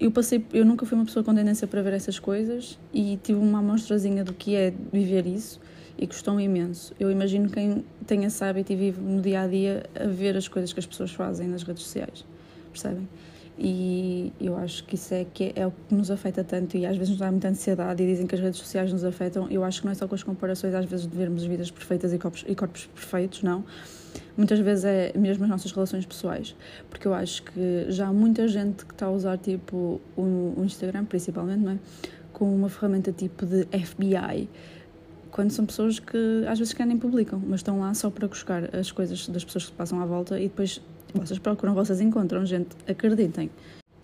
Eu 0.00 0.12
passei, 0.12 0.44
eu 0.52 0.64
nunca 0.64 0.86
fui 0.86 0.96
uma 0.96 1.04
pessoa 1.04 1.24
com 1.24 1.34
tendência 1.34 1.66
para 1.66 1.82
ver 1.82 1.92
essas 1.92 2.20
coisas 2.20 2.78
e 2.94 3.18
tive 3.20 3.40
uma 3.40 3.58
amostrazinha 3.58 4.22
do 4.22 4.32
que 4.32 4.54
é 4.54 4.72
viver 4.92 5.26
isso 5.26 5.60
e 5.98 6.06
custou 6.06 6.38
imenso. 6.38 6.94
Eu 7.00 7.10
imagino 7.10 7.50
quem 7.50 7.84
tem 8.06 8.22
esse 8.24 8.44
hábito 8.44 8.72
e 8.72 8.76
vive 8.76 9.00
no 9.00 9.20
dia 9.20 9.42
a 9.42 9.48
dia 9.48 9.82
a 9.98 10.06
ver 10.06 10.36
as 10.36 10.46
coisas 10.46 10.72
que 10.72 10.78
as 10.78 10.86
pessoas 10.86 11.10
fazem 11.10 11.48
nas 11.48 11.64
redes 11.64 11.82
sociais, 11.82 12.24
percebem? 12.70 13.08
E 13.58 14.32
eu 14.40 14.56
acho 14.56 14.84
que 14.84 14.94
isso 14.94 15.12
é, 15.12 15.24
que 15.24 15.52
é 15.56 15.66
o 15.66 15.72
que 15.72 15.92
nos 15.92 16.12
afeta 16.12 16.44
tanto 16.44 16.76
e 16.76 16.86
às 16.86 16.96
vezes 16.96 17.10
nos 17.10 17.18
dá 17.18 17.28
muita 17.28 17.48
ansiedade 17.48 18.00
e 18.00 18.06
dizem 18.06 18.24
que 18.24 18.36
as 18.36 18.40
redes 18.40 18.60
sociais 18.60 18.92
nos 18.92 19.04
afetam. 19.04 19.48
Eu 19.50 19.64
acho 19.64 19.80
que 19.80 19.86
não 19.86 19.90
é 19.90 19.96
só 19.96 20.06
com 20.06 20.14
as 20.14 20.22
comparações, 20.22 20.74
às 20.74 20.84
vezes, 20.84 21.08
de 21.08 21.16
vermos 21.16 21.42
vidas 21.44 21.68
perfeitas 21.68 22.12
e 22.12 22.18
corpos, 22.18 22.44
e 22.46 22.54
corpos 22.54 22.86
perfeitos, 22.94 23.42
não 23.42 23.64
muitas 24.38 24.60
vezes 24.60 24.84
é 24.84 25.12
mesmo 25.18 25.44
as 25.44 25.50
nossas 25.50 25.72
relações 25.72 26.06
pessoais, 26.06 26.54
porque 26.88 27.06
eu 27.06 27.12
acho 27.12 27.42
que 27.42 27.86
já 27.88 28.06
há 28.06 28.12
muita 28.12 28.46
gente 28.46 28.86
que 28.86 28.94
está 28.94 29.06
a 29.06 29.10
usar 29.10 29.36
tipo 29.36 30.00
o, 30.16 30.62
Instagram, 30.64 31.04
principalmente, 31.04 31.60
não 31.60 31.72
é? 31.72 31.78
Com 32.32 32.54
uma 32.54 32.68
ferramenta 32.68 33.12
tipo 33.12 33.44
de 33.44 33.64
FBI, 33.64 34.48
quando 35.32 35.50
são 35.50 35.66
pessoas 35.66 35.98
que 35.98 36.44
às 36.46 36.58
vezes 36.58 36.72
querem 36.72 36.96
publicam, 36.96 37.42
mas 37.46 37.60
estão 37.60 37.80
lá 37.80 37.92
só 37.94 38.08
para 38.10 38.28
buscar 38.28 38.74
as 38.74 38.92
coisas 38.92 39.28
das 39.28 39.44
pessoas 39.44 39.66
que 39.66 39.72
passam 39.72 40.00
à 40.00 40.06
volta 40.06 40.38
e 40.38 40.44
depois 40.44 40.80
vocês 41.12 41.38
procuram, 41.40 41.74
vocês 41.74 42.00
encontram, 42.00 42.46
gente, 42.46 42.76
acreditem. 42.88 43.50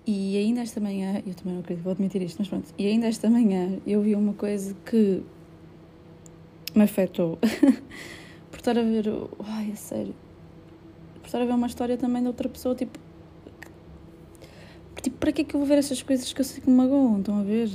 E 0.07 0.37
ainda 0.37 0.61
esta 0.61 0.81
manhã, 0.81 1.23
eu 1.27 1.35
também 1.35 1.55
não 1.55 1.61
acredito, 1.61 1.85
vou 1.85 1.93
admitir 1.93 2.21
isto, 2.23 2.37
mas 2.39 2.49
pronto, 2.49 2.75
e 2.77 2.87
ainda 2.87 3.07
esta 3.07 3.31
manhã 3.31 3.79
eu 3.87 4.03
vi 4.03 4.15
uma 4.17 4.35
coisa 4.35 4.75
que 4.85 5.23
me 6.75 6.83
afetou. 6.83 7.39
por 8.55 8.59
estar 8.59 8.79
a 8.79 8.83
ver. 8.83 9.07
Ai, 9.41 9.71
é 9.73 9.75
sério. 9.75 10.15
Estar 11.25 11.41
a 11.41 11.45
ver 11.45 11.53
uma 11.53 11.67
história 11.67 11.97
também 11.97 12.23
de 12.23 12.29
outra 12.29 12.49
pessoa, 12.49 12.75
tipo. 12.75 12.99
Tipo, 15.03 15.17
para 15.19 15.33
que 15.33 15.43
é 15.43 15.45
que 15.45 15.55
eu 15.55 15.61
vou 15.61 15.69
ver 15.69 15.79
essas 15.79 16.03
coisas 16.03 16.33
que 16.33 16.41
eu 16.41 16.45
sei 16.45 16.63
que 16.63 16.71
me 16.71 16.77
magoam? 16.77 17.19
Estão 17.19 17.39
a 17.39 17.43
ver? 17.43 17.69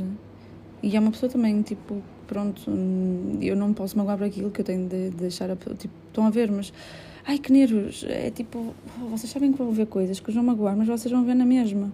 E 0.81 0.95
é 0.95 0.99
uma 0.99 1.11
pessoa 1.11 1.31
também, 1.31 1.61
tipo, 1.61 2.01
pronto, 2.25 2.71
eu 3.41 3.55
não 3.55 3.73
posso 3.73 3.97
magoar 3.97 4.17
por 4.17 4.25
aquilo 4.25 4.49
que 4.49 4.61
eu 4.61 4.65
tenho 4.65 4.87
de 4.87 5.09
deixar 5.11 5.51
a. 5.51 5.55
Tipo, 5.55 5.93
estão 6.07 6.25
a 6.25 6.29
ver, 6.29 6.51
mas. 6.51 6.73
Ai, 7.25 7.37
que 7.37 7.51
nervos! 7.51 8.05
É 8.07 8.31
tipo, 8.31 8.73
vocês 9.11 9.31
sabem 9.31 9.51
que 9.51 9.57
vão 9.57 9.71
ver 9.71 9.85
coisas 9.87 10.19
que 10.19 10.29
os 10.29 10.35
vão 10.35 10.43
magoar, 10.43 10.75
mas 10.75 10.87
vocês 10.87 11.11
vão 11.11 11.23
ver 11.23 11.35
na 11.35 11.45
mesma. 11.45 11.91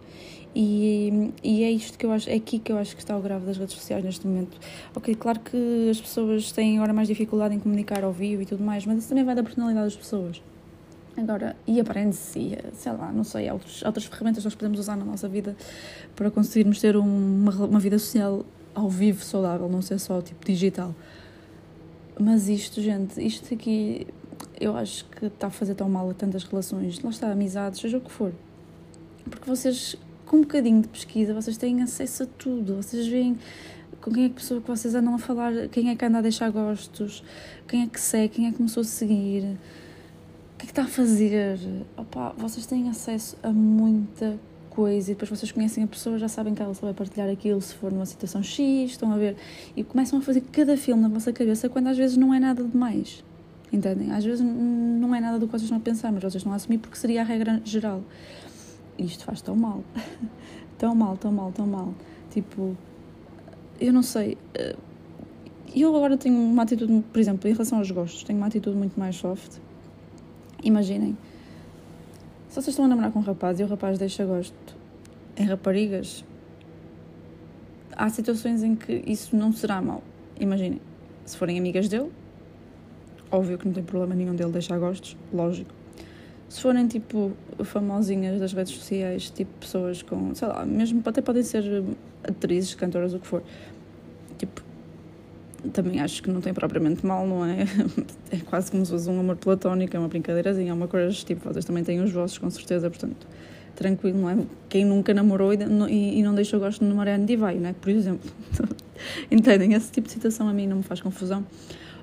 E, 0.56 1.34
e 1.44 1.64
é 1.64 1.72
isto 1.72 1.98
que 1.98 2.06
eu 2.06 2.12
acho, 2.14 2.30
é 2.30 2.36
aqui 2.36 2.60
que 2.60 2.72
eu 2.72 2.78
acho 2.78 2.96
que 2.96 3.02
está 3.02 3.18
o 3.18 3.22
grave 3.22 3.46
das 3.46 3.58
redes 3.58 3.76
sociais 3.76 4.04
neste 4.04 4.26
momento. 4.26 4.58
Ok, 4.96 5.14
claro 5.16 5.42
que 5.42 5.90
as 5.90 6.00
pessoas 6.00 6.54
têm 6.54 6.78
agora 6.78 6.94
mais 6.94 7.10
dificuldade 7.10 7.54
em 7.54 7.60
comunicar 7.60 8.06
ao 8.06 8.14
vivo 8.14 8.44
e 8.44 8.46
tudo 8.46 8.64
mais, 8.64 8.86
mas 8.86 9.00
isso 9.00 9.10
também 9.10 9.26
vai 9.26 9.36
da 9.36 9.44
personalidade 9.44 9.88
das 9.88 9.98
pessoas. 9.98 10.42
Agora, 11.18 11.56
e 11.66 11.80
aprende-se, 11.80 12.58
sei 12.74 12.92
lá, 12.92 13.12
não 13.12 13.24
sei, 13.24 13.50
outros, 13.50 13.82
outras 13.84 14.06
ferramentas 14.06 14.44
que 14.44 14.48
nós 14.48 14.56
podemos 14.56 14.80
usar 14.80 14.98
na 14.98 15.06
nossa 15.06 15.30
vida 15.30 15.56
para 16.16 16.30
conseguirmos 16.30 16.80
ter 16.80 16.98
uma, 16.98 17.52
uma 17.52 17.80
vida 17.80 17.98
social 17.98 18.46
ao 18.74 18.90
vivo 18.90 19.24
saudável, 19.24 19.70
não 19.70 19.82
ser 19.82 20.00
só 20.00 20.22
tipo 20.22 20.46
digital. 20.46 20.94
Mas 22.20 22.50
isto, 22.50 22.82
gente, 22.82 23.26
isto 23.26 23.54
aqui 23.54 24.08
eu 24.60 24.76
acho 24.76 25.06
que 25.06 25.26
está 25.28 25.48
a 25.48 25.50
fazer 25.50 25.76
tão 25.76 25.90
mal 25.90 26.10
a 26.10 26.14
tantas 26.14 26.44
relações, 26.44 27.00
lá 27.02 27.10
está, 27.10 27.32
amizades, 27.32 27.80
seja 27.80 27.98
o 27.98 28.02
que 28.02 28.12
for. 28.12 28.34
Porque 29.30 29.50
vocês 29.50 29.98
com 30.26 30.38
um 30.38 30.42
bocadinho 30.42 30.82
de 30.82 30.88
pesquisa, 30.88 31.34
vocês 31.34 31.58
têm 31.58 31.82
acesso 31.82 32.24
a 32.24 32.26
tudo. 32.26 32.76
Vocês 32.76 33.08
veem 33.08 33.38
com 34.02 34.12
quem 34.12 34.26
é 34.26 34.30
que 34.30 34.36
pessoa 34.36 34.60
que 34.60 34.68
vocês 34.68 34.96
andam 34.96 35.16
a 35.16 35.18
falar, 35.18 35.68
quem 35.70 35.90
é 35.90 35.96
que 35.96 36.06
anda 36.06 36.18
a 36.18 36.22
deixar 36.22 36.50
gostos, 36.52 37.24
quem 37.68 37.84
é 37.84 37.88
que 37.88 38.00
segue, 38.00 38.36
quem 38.36 38.48
é 38.48 38.52
que 38.52 38.58
começou 38.58 38.82
a 38.82 38.84
seguir, 38.84 39.58
o 40.56 40.58
que 40.58 40.64
é 40.64 40.66
que 40.66 40.72
está 40.72 40.84
a 40.84 40.88
fazer. 40.88 41.60
Opa, 41.96 42.34
vocês 42.38 42.66
têm 42.66 42.90
acesso 42.90 43.38
a 43.44 43.52
muita 43.52 44.40
coisa 44.70 45.12
e 45.12 45.14
depois 45.14 45.30
vocês 45.30 45.52
conhecem 45.52 45.84
a 45.84 45.88
pessoa, 45.88 46.18
já 46.18 46.28
sabem 46.28 46.54
que 46.54 46.62
ela 46.62 46.74
vai 46.74 46.94
partilhar 46.94 47.30
aquilo 47.30 47.62
se 47.62 47.76
for 47.76 47.92
numa 47.92 48.06
situação 48.06 48.44
X, 48.44 48.92
estão 48.92 49.12
a 49.12 49.18
ver, 49.18 49.38
e 49.76 49.84
começam 49.84 50.20
a 50.20 50.22
fazer 50.22 50.42
cada 50.52 50.76
filme 50.76 51.02
na 51.02 51.08
vossa 51.08 51.32
cabeça 51.32 51.70
quando 51.70 51.88
às 51.88 51.98
vezes 51.98 52.18
não 52.18 52.34
é 52.34 52.40
nada 52.40 52.64
demais. 52.64 53.24
Entendem? 53.72 54.12
Às 54.12 54.24
vezes 54.24 54.42
não 54.42 55.14
é 55.14 55.20
nada 55.20 55.38
do 55.40 55.46
que 55.48 55.52
vocês 55.52 55.72
a 55.72 55.80
pensar, 55.80 56.12
mas 56.12 56.24
vocês 56.24 56.46
a 56.46 56.56
assumir 56.56 56.78
porque 56.78 56.98
seria 56.98 57.22
a 57.22 57.24
regra 57.24 57.62
geral 57.64 58.02
isto 58.98 59.24
faz 59.26 59.42
tão 59.42 59.56
mal. 59.56 59.84
tão 60.78 60.96
mal, 60.96 61.18
tão 61.18 61.32
mal, 61.32 61.52
tão 61.52 61.68
mal. 61.68 61.94
Tipo, 62.32 62.76
eu 63.80 63.94
não 63.94 64.02
sei. 64.02 64.38
Eh, 64.54 64.76
eu 65.76 65.96
agora 65.96 66.18
tenho 66.18 66.38
uma 66.38 66.64
atitude, 66.64 67.04
por 67.12 67.20
exemplo, 67.20 67.50
em 67.50 67.54
relação 67.54 67.80
aos 67.80 67.92
gostos, 67.92 68.24
tenho 68.24 68.38
uma 68.38 68.48
atitude 68.48 68.78
muito 68.78 68.98
mais 69.00 69.16
soft. 69.16 69.58
Imaginem, 70.66 71.16
se 72.50 72.56
vocês 72.56 72.70
estão 72.70 72.84
a 72.84 72.88
namorar 72.90 73.12
com 73.12 73.20
um 73.20 73.22
rapaz 73.22 73.60
e 73.60 73.64
o 73.64 73.68
rapaz 73.68 73.98
deixa 73.98 74.26
gosto 74.26 74.76
em 75.38 75.46
raparigas, 75.46 76.26
há 77.96 78.10
situações 78.10 78.64
em 78.64 78.76
que 78.76 79.04
isso 79.08 79.36
não 79.36 79.54
será 79.54 79.82
mau. 79.82 80.04
Imaginem, 80.38 80.82
se 81.24 81.38
forem 81.38 81.58
amigas 81.58 81.88
dele, 81.88 82.12
óbvio 83.32 83.58
que 83.58 83.66
não 83.66 83.74
tem 83.74 83.84
problema 83.84 84.14
nenhum 84.14 84.36
dele 84.36 84.52
deixar 84.52 84.78
gostos, 84.78 85.16
lógico 85.32 85.74
se 86.50 86.62
forem 86.62 86.88
tipo 86.88 87.34
famosinhas 87.64 88.40
das 88.40 88.54
redes 88.54 88.74
sociais, 88.74 89.30
tipo 89.30 89.52
pessoas 89.60 90.02
com, 90.02 90.34
sei 90.36 90.48
lá, 90.48 90.66
mesmo 90.66 91.02
até 91.06 91.22
podem 91.22 91.44
ser 91.44 91.64
atrizes, 92.24 92.76
cantoras, 92.76 93.14
o 93.14 93.20
que 93.20 93.28
for, 93.28 93.44
também 95.74 96.00
acho 96.00 96.22
que 96.22 96.30
não 96.30 96.42
tem 96.42 96.54
propriamente 96.54 97.06
mal, 97.06 97.26
não 97.28 97.46
é? 97.46 97.66
É 98.32 98.38
quase 98.38 98.72
como 98.72 98.86
se 98.86 98.92
fosse 98.92 99.10
um 99.10 99.20
amor 99.20 99.36
platónico, 99.36 99.96
é 99.96 100.00
uma 100.00 100.08
brincadeirazinha, 100.08 100.72
é 100.72 100.74
uma 100.74 100.88
coisa 100.88 101.12
tipo, 101.12 101.48
vocês 101.48 101.64
também 101.64 101.84
têm 101.84 102.02
os 102.02 102.12
vossos, 102.12 102.38
com 102.38 102.50
certeza, 102.50 102.90
portanto, 102.90 103.28
tranquilo, 103.76 104.20
não 104.20 104.30
é? 104.30 104.38
Quem 104.68 104.84
nunca 104.84 105.14
namorou 105.14 105.54
e, 105.54 105.58
e, 105.90 106.20
e 106.20 106.24
não 106.24 106.34
deixou 106.34 106.60
gosto 106.60 106.84
de 106.84 106.90
namorar 106.90 107.20
de 107.20 107.36
vai, 107.36 107.56
não 107.56 107.70
é? 107.70 107.74
Por 107.74 107.90
exemplo. 107.90 108.30
Entendem? 109.30 109.74
Esse 109.74 109.92
tipo 109.92 110.08
de 110.08 110.14
situação 110.14 110.48
a 110.48 110.54
mim 110.54 110.68
não 110.68 110.78
me 110.78 110.84
faz 110.84 111.02
confusão. 111.02 111.46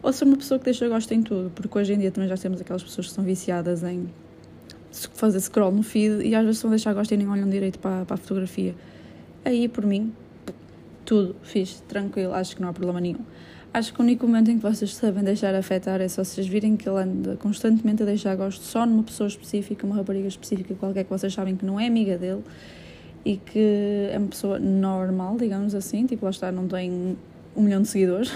Ou 0.03 0.13
ser 0.13 0.25
uma 0.25 0.37
pessoa 0.37 0.59
que 0.59 0.65
deixa 0.65 0.89
gosto 0.89 1.13
em 1.13 1.23
tudo, 1.23 1.51
porque 1.51 1.79
hoje 1.79 1.93
em 1.93 1.99
dia 1.99 2.11
também 2.11 2.29
já 2.29 2.37
temos 2.37 2.61
aquelas 2.61 2.83
pessoas 2.83 3.09
que 3.09 3.13
são 3.13 3.25
viciadas 3.25 3.83
em 3.83 4.09
fazer 5.15 5.41
scroll 5.41 5.73
no 5.73 5.83
feed 5.83 6.23
e 6.23 6.35
às 6.35 6.45
vezes 6.45 6.65
a 6.65 6.69
deixar 6.69 6.93
gosto 6.93 7.13
e 7.13 7.17
nem 7.17 7.29
olham 7.29 7.49
direito 7.49 7.79
para, 7.79 8.05
para 8.05 8.15
a 8.15 8.17
fotografia. 8.17 8.75
Aí, 9.45 9.69
por 9.69 9.87
mim, 9.87 10.13
tudo 11.05 11.37
fiz, 11.43 11.83
tranquilo, 11.89 12.35
acho 12.35 12.55
que 12.57 12.63
não 12.63 12.69
há 12.69 12.73
problema 12.73 13.01
nenhum. 13.01 13.21
Acho 13.75 13.95
que 13.95 14.01
o 14.01 14.03
único 14.03 14.27
momento 14.27 14.51
em 14.51 14.59
que 14.59 14.63
vocês 14.63 14.95
sabem 14.95 15.25
deixar 15.25 15.55
afetar 15.55 16.01
é 16.01 16.09
só 16.09 16.23
vocês 16.23 16.47
virem 16.47 16.77
que 16.77 16.89
ele 16.89 16.99
anda 16.99 17.37
constantemente 17.37 18.03
a 18.03 18.07
deixar 18.07 18.37
gosto 18.37 18.63
só 18.63 18.85
numa 18.85 19.03
pessoa 19.03 19.27
específica, 19.27 19.87
uma 19.87 19.97
rapariga 19.97 20.29
específica 20.29 20.75
qualquer 20.75 21.05
que 21.05 21.11
vocês 21.11 21.33
sabem 21.33 21.57
que 21.57 21.65
não 21.65 21.81
é 21.81 21.87
amiga 21.87 22.19
dele 22.19 22.43
e 23.25 23.39
que 23.39 24.11
é 24.13 24.19
uma 24.19 24.29
pessoa 24.29 24.59
normal, 24.59 25.39
digamos 25.39 25.75
assim, 25.75 26.05
tipo 26.05 26.25
lá 26.25 26.31
está, 26.31 26.53
não 26.53 26.69
tem 26.69 27.17
um 27.57 27.63
milhão 27.63 27.81
de 27.81 27.89
seguidores. 27.89 28.31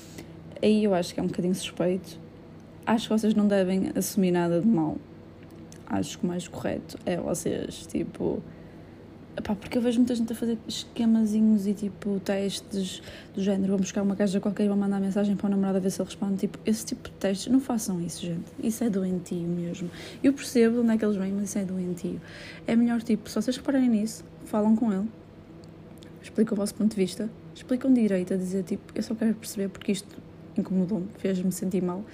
Aí 0.62 0.84
eu 0.84 0.94
acho 0.94 1.12
que 1.12 1.20
é 1.20 1.22
um 1.22 1.26
bocadinho 1.26 1.54
suspeito. 1.54 2.18
Acho 2.86 3.08
que 3.08 3.18
vocês 3.18 3.34
não 3.34 3.46
devem 3.46 3.90
assumir 3.94 4.30
nada 4.30 4.60
de 4.60 4.66
mal 4.66 4.96
acho 5.90 6.18
que 6.18 6.24
o 6.24 6.28
mais 6.28 6.46
correto 6.46 6.96
é 7.04 7.16
vocês, 7.16 7.86
tipo. 7.86 8.42
Epá, 9.36 9.54
porque 9.54 9.78
eu 9.78 9.82
vejo 9.82 9.98
muita 9.98 10.14
gente 10.14 10.32
a 10.32 10.36
fazer 10.36 10.58
esquemazinhos 10.66 11.66
e 11.66 11.72
tipo 11.72 12.18
testes 12.20 13.00
do 13.32 13.40
género, 13.40 13.72
vão 13.72 13.78
buscar 13.78 14.02
uma 14.02 14.16
caixa 14.16 14.40
qualquer 14.40 14.64
e 14.64 14.68
vão 14.68 14.76
mandar 14.76 15.00
mensagem 15.00 15.36
para 15.36 15.46
o 15.46 15.50
namorado 15.50 15.78
a 15.78 15.80
ver 15.80 15.90
se 15.90 16.00
ele 16.02 16.08
responde. 16.08 16.36
Tipo, 16.36 16.58
esse 16.66 16.84
tipo 16.84 17.08
de 17.08 17.14
testes, 17.14 17.50
não 17.50 17.60
façam 17.60 18.00
isso, 18.00 18.26
gente. 18.26 18.50
Isso 18.62 18.82
é 18.82 18.90
doentio 18.90 19.46
mesmo. 19.46 19.88
Eu 20.22 20.32
percebo 20.32 20.80
onde 20.80 20.94
é 20.94 20.98
que 20.98 21.04
eles 21.04 21.16
vêm, 21.16 21.32
mas 21.32 21.44
isso 21.44 21.58
é 21.58 21.64
doentio. 21.64 22.20
É 22.66 22.74
melhor, 22.74 23.00
tipo, 23.02 23.28
se 23.28 23.36
vocês 23.36 23.56
repararem 23.56 23.88
nisso, 23.88 24.24
falam 24.44 24.74
com 24.74 24.92
ele. 24.92 25.08
explicam 26.20 26.54
o 26.54 26.56
vosso 26.56 26.74
ponto 26.74 26.90
de 26.90 26.96
vista, 26.96 27.30
explicam 27.54 27.92
direito 27.92 28.34
a 28.34 28.36
dizer 28.36 28.64
tipo, 28.64 28.92
eu 28.94 29.02
só 29.02 29.14
quero 29.14 29.34
perceber 29.34 29.68
porque 29.68 29.92
isto 29.92 30.16
incomodou-me, 30.56 31.06
fez-me 31.18 31.52
sentir 31.52 31.82
mal. 31.82 32.04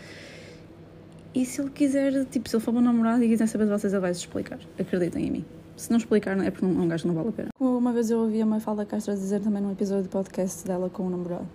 E 1.34 1.44
se 1.44 1.60
ele 1.60 1.70
quiser, 1.70 2.24
tipo, 2.26 2.48
se 2.48 2.56
ele 2.56 2.62
for 2.62 2.74
um 2.74 2.80
namorado 2.80 3.22
e 3.22 3.28
quiser 3.28 3.46
saber 3.46 3.64
de 3.64 3.70
vocês, 3.70 3.92
ele 3.92 4.00
vai-se 4.00 4.20
explicar. 4.20 4.58
Acreditem 4.78 5.26
em 5.26 5.30
mim. 5.30 5.44
Se 5.76 5.90
não 5.90 5.98
explicar, 5.98 6.38
é 6.42 6.50
porque 6.50 6.64
não, 6.64 6.80
é 6.80 6.84
um 6.84 6.88
gajo 6.88 7.06
não 7.06 7.14
vale 7.14 7.28
a 7.28 7.32
pena. 7.32 7.48
Uma 7.60 7.92
vez 7.92 8.10
eu 8.10 8.18
ouvi 8.20 8.40
a 8.40 8.46
Mafalda 8.46 8.86
Castro 8.86 9.14
dizer 9.14 9.40
também 9.40 9.62
num 9.62 9.72
episódio 9.72 10.04
de 10.04 10.08
podcast 10.08 10.66
dela 10.66 10.88
com 10.88 11.06
o 11.06 11.10
namorado. 11.10 11.46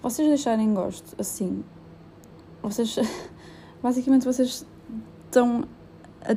Vocês 0.00 0.28
deixarem 0.28 0.72
gosto, 0.72 1.20
assim, 1.20 1.64
vocês, 2.62 2.96
basicamente 3.82 4.24
vocês 4.24 4.64
estão 5.24 5.64
a, 6.22 6.36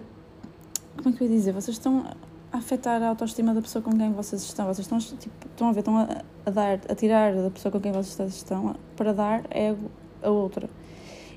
como 0.97 1.09
é 1.09 1.17
que 1.17 1.23
eu 1.23 1.27
ia 1.27 1.35
dizer? 1.35 1.51
Vocês 1.51 1.77
estão 1.77 2.05
a 2.51 2.57
afetar 2.57 3.01
a 3.03 3.09
autoestima 3.09 3.53
da 3.53 3.61
pessoa 3.61 3.81
com 3.81 3.95
quem 3.95 4.11
vocês 4.11 4.41
estão. 4.41 4.65
Vocês 4.65 4.85
estão, 4.85 4.97
tipo, 4.97 5.47
estão 5.47 5.69
a 5.69 5.71
ver, 5.71 5.79
estão 5.79 5.97
a, 5.97 6.23
a 6.45 6.49
dar, 6.49 6.79
a 6.89 6.95
tirar 6.95 7.35
da 7.35 7.51
pessoa 7.51 7.71
com 7.71 7.79
quem 7.79 7.91
vocês 7.91 8.35
estão 8.35 8.75
para 8.95 9.13
dar 9.13 9.43
ego 9.51 9.91
a 10.23 10.29
outra. 10.29 10.69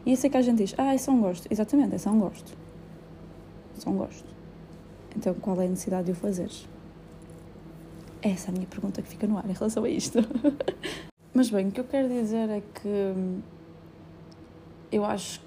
E 0.05 0.13
isso 0.13 0.27
é 0.27 0.31
que 0.31 0.37
a 0.37 0.43
gente 0.43 0.59
diz, 0.59 0.75
ah, 0.79 0.95
isso 0.95 1.11
é 1.11 1.13
um 1.13 1.21
gosto. 1.21 1.47
Exatamente, 1.51 1.97
isso 1.97 2.09
é 2.09 2.13
um 2.13 2.19
gosto. 2.19 2.57
Isso 3.77 3.89
é 3.89 3.93
um 3.93 3.97
gosto. 3.97 4.33
Então, 5.17 5.35
qual 5.35 5.61
é 5.61 5.67
a 5.67 5.69
necessidade 5.69 6.07
de 6.07 6.13
o 6.13 6.15
fazer? 6.15 6.51
Essa 8.21 8.49
é 8.49 8.51
a 8.51 8.53
minha 8.53 8.67
pergunta 8.67 9.03
que 9.03 9.09
fica 9.09 9.27
no 9.27 9.37
ar 9.37 9.49
em 9.49 9.53
relação 9.53 9.85
a 9.85 9.89
isto. 9.89 10.19
Mas 11.35 11.51
bem, 11.51 11.69
o 11.69 11.73
que 11.73 11.81
eu 11.81 11.85
quero 11.85 12.09
dizer 12.09 12.49
é 12.49 12.61
que 12.61 12.89
hum, 12.89 13.41
eu 14.91 15.05
acho 15.05 15.41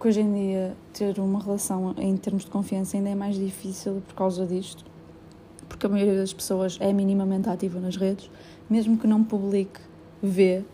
que 0.00 0.08
hoje 0.08 0.20
em 0.20 0.32
dia 0.32 0.76
ter 0.92 1.18
uma 1.18 1.42
relação 1.42 1.94
em 1.98 2.16
termos 2.16 2.44
de 2.44 2.50
confiança 2.50 2.96
ainda 2.96 3.08
é 3.08 3.14
mais 3.14 3.36
difícil 3.36 4.02
por 4.06 4.14
causa 4.14 4.46
disto. 4.46 4.84
Porque 5.68 5.86
a 5.86 5.88
maioria 5.88 6.16
das 6.16 6.32
pessoas 6.32 6.76
é 6.80 6.92
minimamente 6.92 7.48
ativa 7.48 7.78
nas 7.78 7.96
redes, 7.96 8.30
mesmo 8.68 8.96
que 8.98 9.06
não 9.06 9.22
publique, 9.22 9.80
vê 10.22 10.64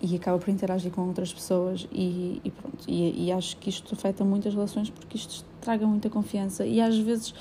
e 0.00 0.14
acaba 0.16 0.38
por 0.38 0.48
interagir 0.50 0.92
com 0.92 1.06
outras 1.06 1.32
pessoas 1.32 1.88
e, 1.92 2.40
e 2.44 2.50
pronto. 2.50 2.84
E, 2.86 3.26
e, 3.26 3.32
acho 3.32 3.56
que 3.56 3.68
isto 3.68 3.94
afeta 3.94 4.24
muitas 4.24 4.54
relações 4.54 4.90
porque 4.90 5.16
isto 5.16 5.44
traga 5.60 5.86
muita 5.86 6.08
confiança 6.08 6.64
e 6.64 6.80
às 6.80 6.96
vezes, 6.98 7.34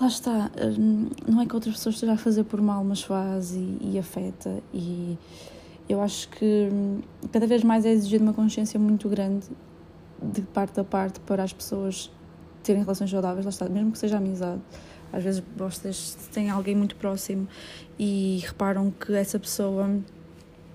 lá 0.00 0.06
está, 0.06 0.50
hum, 0.78 1.08
não 1.26 1.40
é 1.40 1.46
que 1.46 1.54
outras 1.54 1.74
pessoas 1.74 1.94
esteja 1.96 2.12
a 2.12 2.16
fazer 2.16 2.44
por 2.44 2.60
mal, 2.60 2.84
mas 2.84 3.02
faz 3.02 3.52
e, 3.52 3.78
e 3.80 3.98
afeta 3.98 4.62
e 4.72 5.18
eu 5.88 6.00
acho 6.00 6.28
que 6.28 6.68
hum, 6.72 7.00
cada 7.32 7.46
vez 7.46 7.62
mais 7.62 7.84
é 7.84 7.92
exigido 7.92 8.24
uma 8.24 8.34
consciência 8.34 8.78
muito 8.78 9.08
grande 9.08 9.46
de 10.20 10.42
parte 10.42 10.80
a 10.80 10.84
parte 10.84 11.20
para 11.20 11.42
as 11.42 11.52
pessoas 11.52 12.10
terem 12.62 12.82
relações 12.82 13.10
saudáveis, 13.10 13.44
lá 13.44 13.50
está, 13.50 13.68
mesmo 13.68 13.92
que 13.92 13.98
seja 13.98 14.16
amizade. 14.16 14.60
Às 15.12 15.22
vezes 15.22 15.42
vocês 15.56 16.16
têm 16.32 16.50
alguém 16.50 16.74
muito 16.74 16.96
próximo 16.96 17.46
e 17.98 18.40
reparam 18.44 18.90
que 18.90 19.14
essa 19.14 19.38
pessoa 19.38 19.88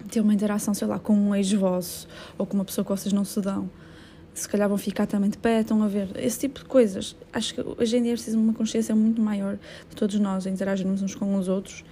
ter 0.10 0.21
uma 0.21 0.34
interação, 0.34 0.73
sei 0.73 0.88
lá, 0.88 0.97
com 0.97 1.13
um 1.13 1.36
ex 1.36 1.51
vosso 1.51 2.07
ou 2.38 2.45
com 2.45 2.55
uma 2.55 2.65
pessoa 2.65 2.86
que 2.86 2.91
vocês 2.91 3.13
não 3.13 3.25
se 3.25 3.41
dão. 3.41 3.69
Se 4.33 4.47
calhar 4.47 4.67
vão 4.69 4.77
ficar 4.77 5.05
também 5.05 5.29
de 5.29 5.37
pé, 5.37 5.61
estão 5.61 5.83
a 5.83 5.87
ver. 5.87 6.09
Esse 6.15 6.39
tipo 6.39 6.59
de 6.59 6.65
coisas. 6.65 7.15
Acho 7.33 7.53
que 7.53 7.61
hoje 7.61 7.97
em 7.97 8.03
dia 8.03 8.11
é 8.11 8.15
preciso 8.15 8.39
uma 8.39 8.53
consciência 8.53 8.95
muito 8.95 9.21
maior 9.21 9.57
de 9.89 9.95
todos 9.95 10.17
nós, 10.19 10.45
interagirmos 10.45 11.01
uns 11.01 11.15
com 11.15 11.35
os 11.35 11.47
outros 11.47 11.83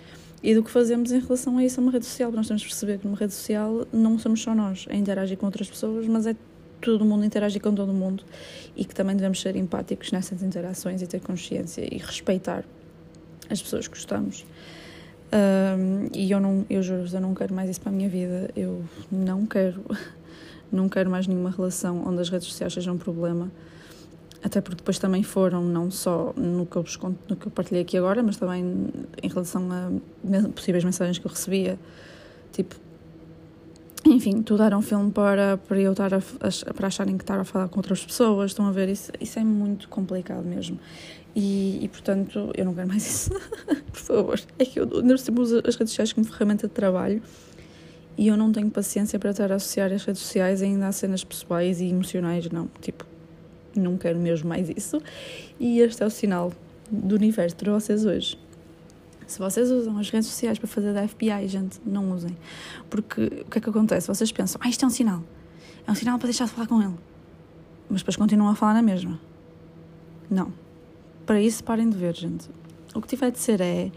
e 0.41 0.56
do 0.56 0.63
que 0.63 0.71
fazemos 0.71 1.12
em 1.12 1.19
relação 1.19 1.58
a 1.58 1.63
isso 1.63 1.80
a 1.80 1.84
uma 1.84 1.91
rede 1.91 2.06
social. 2.06 2.32
Nós 2.32 2.47
temos 2.47 2.62
de 2.62 2.67
perceber 2.69 2.97
que 2.97 3.06
numa 3.06 3.17
rede 3.17 3.34
social 3.34 3.86
não 3.91 4.17
somos 4.17 4.41
só 4.41 4.56
nós 4.56 4.86
a 4.89 4.95
interagir 4.95 5.38
com 5.38 5.45
outras 5.45 5.69
pessoas, 5.69 6.08
mas 6.08 6.25
é 6.25 6.36
todo 6.82 7.04
mundo 7.04 7.25
interagir 7.25 7.62
com 7.62 7.73
todo 7.75 7.93
mundo 7.93 8.23
e 8.75 8.86
que 8.86 8.95
também 8.95 9.15
devemos 9.15 9.41
ser 9.41 9.56
empáticos 9.56 10.12
nessas 10.12 10.41
interações 10.41 11.02
e 11.02 11.08
ter 11.08 11.19
consciência 11.19 11.82
e 11.82 11.97
respeitar 11.97 12.63
as 13.49 13.62
pessoas 13.62 13.88
que 13.88 13.95
gostamos. 13.95 14.45
Um, 15.32 16.08
e 16.13 16.32
eu 16.32 16.39
não, 16.39 16.65
eu 16.69 16.82
juro 16.82 17.06
eu 17.12 17.21
não 17.21 17.36
quero 17.36 17.54
mais 17.54 17.69
isso 17.69 17.82
para 17.82 17.91
a 17.91 17.95
minha 17.95 18.10
vida. 18.10 18.49
Eu 18.56 18.84
não 19.12 19.45
quero, 19.45 19.84
não 20.72 20.90
quero 20.90 21.10
mais 21.10 21.28
nenhuma 21.28 21.50
relação 21.50 22.04
onde 22.06 22.22
as 22.22 22.30
redes 22.30 22.48
sociais 22.48 22.74
sejam 22.74 22.96
um 22.96 22.98
problema. 22.98 23.52
Até 24.42 24.62
porque 24.62 24.78
depois 24.78 24.98
também 24.98 25.22
foram, 25.22 25.64
não 25.64 25.92
só 25.92 26.34
no 26.36 26.66
que 26.66 26.78
eu, 26.78 26.84
vos, 26.84 26.98
no 27.28 27.36
que 27.36 27.48
eu 27.48 27.52
partilhei 27.52 27.82
aqui 27.82 27.98
agora, 27.98 28.24
mas 28.24 28.38
também 28.38 28.88
em 29.22 29.28
relação 29.28 29.68
a 29.72 30.50
possíveis 30.50 30.84
mensagens 30.84 31.18
que 31.18 31.28
eu 31.28 31.32
recebia. 31.32 31.78
Tipo, 32.54 32.76
enfim, 34.06 34.42
tudo 34.42 34.64
era 34.64 34.78
um 34.78 34.82
filme 34.82 35.12
para, 35.12 35.58
para 35.58 35.80
eu 35.80 35.92
estar 35.92 36.14
a, 36.14 36.22
para 36.74 36.88
acharem 36.88 37.18
que 37.18 37.24
estar 37.24 37.38
a 37.38 37.44
falar 37.44 37.68
com 37.68 37.80
outras 37.80 38.04
pessoas. 38.06 38.52
Estão 38.52 38.66
a 38.66 38.72
ver? 38.72 38.88
Isso, 38.88 39.12
isso 39.20 39.38
é 39.38 39.44
muito 39.44 39.90
complicado 39.90 40.46
mesmo. 40.46 40.80
E, 41.36 41.80
e, 41.84 41.88
portanto, 41.90 42.52
eu 42.56 42.64
não 42.64 42.74
quero 42.74 42.88
mais 42.88 43.06
isso. 43.06 43.32
Por 43.92 44.00
favor. 44.00 44.42
É 44.58 44.64
que 44.64 44.80
eu 44.80 44.86
nós 45.04 45.22
temos 45.24 45.52
as 45.52 45.76
redes 45.76 45.92
sociais 45.92 46.14
como 46.14 46.26
ferramenta 46.26 46.68
de 46.68 46.74
trabalho 46.74 47.22
e 48.20 48.28
eu 48.28 48.36
não 48.36 48.52
tenho 48.52 48.70
paciência 48.70 49.18
para 49.18 49.32
estar 49.32 49.50
a 49.50 49.56
associar 49.56 49.94
as 49.94 50.04
redes 50.04 50.22
sociais 50.22 50.62
ainda 50.62 50.88
a 50.88 50.92
cenas 50.92 51.24
pessoais 51.24 51.80
e 51.80 51.86
emocionais, 51.86 52.50
não. 52.50 52.70
Tipo, 52.82 53.06
não 53.74 53.98
quero 53.98 54.20
mesmo 54.20 54.50
mais 54.50 54.70
isso. 54.70 55.02
E 55.58 55.80
este 55.80 56.04
é 56.04 56.06
o 56.06 56.10
sinal 56.10 56.52
do 56.92 57.16
universo 57.16 57.56
para 57.56 57.72
vocês 57.72 58.06
hoje. 58.06 58.38
Se 59.26 59.40
vocês 59.40 59.72
usam 59.72 59.98
as 59.98 60.10
redes 60.10 60.28
sociais 60.28 60.60
para 60.60 60.68
fazer 60.68 60.94
da 60.94 61.08
FBI, 61.08 61.48
gente, 61.48 61.80
não 61.86 62.12
usem. 62.12 62.36
Porque 62.90 63.24
o 63.24 63.50
que 63.50 63.58
é 63.60 63.62
que 63.62 63.70
acontece? 63.70 64.08
Vocês 64.08 64.32
pensam, 64.34 64.60
ah, 64.62 64.68
isto 64.68 64.84
é 64.84 64.88
um 64.88 64.92
sinal. 64.92 65.24
É 65.88 65.92
um 65.92 65.96
sinal 65.96 66.18
para 66.18 66.28
deixar 66.28 66.46
de 66.46 66.52
falar 66.52 66.68
com 66.68 66.82
ele. 66.82 66.96
Mas 67.90 68.02
depois 68.02 68.18
continuam 68.18 68.50
a 68.50 68.56
falar 68.56 68.74
na 68.74 68.82
mesma. 68.82 69.18
Não 70.30 70.52
para 71.30 71.40
isso, 71.40 71.64
parem 71.64 71.88
de 71.88 71.96
ver, 71.96 72.16
gente. 72.16 72.50
O 72.96 73.00
que 73.00 73.08
tiver 73.08 73.30
de 73.30 73.38
ser 73.38 73.62
é. 73.62 73.92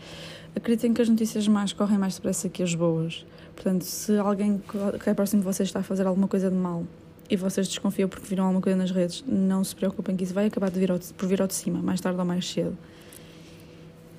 Acreditem 0.55 0.93
que 0.93 1.01
as 1.01 1.09
notícias 1.09 1.49
más 1.49 1.73
correm 1.73 1.97
mais 1.97 2.17
depressa 2.17 2.47
que 2.47 2.63
as 2.63 2.75
boas. 2.75 3.25
Portanto, 3.55 3.83
se 3.83 4.17
alguém 4.19 4.61
que 5.03 5.11
é 5.11 5.15
próximo 5.15 5.43
de 5.43 5.47
vocês 5.47 5.69
está 5.69 5.81
a 5.81 5.83
fazer 5.83 6.07
alguma 6.07 6.27
coisa 6.27 6.51
de 6.51 6.57
mal 6.57 6.85
e 7.29 7.37
vocês 7.37 7.69
desconfiam 7.69 8.09
porque 8.09 8.27
viram 8.27 8.45
alguma 8.45 8.61
coisa 8.61 8.77
nas 8.77 8.91
redes, 8.91 9.25
não 9.27 9.62
se 9.62 9.75
preocupem 9.75 10.17
que 10.17 10.25
isso 10.25 10.35
vai 10.35 10.47
acabar 10.47 10.71
de 10.71 10.81
vir 10.81 10.91
ao, 10.91 10.99
por 10.99 11.29
vir 11.29 11.41
ao 11.41 11.47
de 11.47 11.55
cima, 11.55 11.81
mais 11.81 12.01
tarde 12.01 12.19
ou 12.19 12.25
mais 12.25 12.49
cedo. 12.49 12.77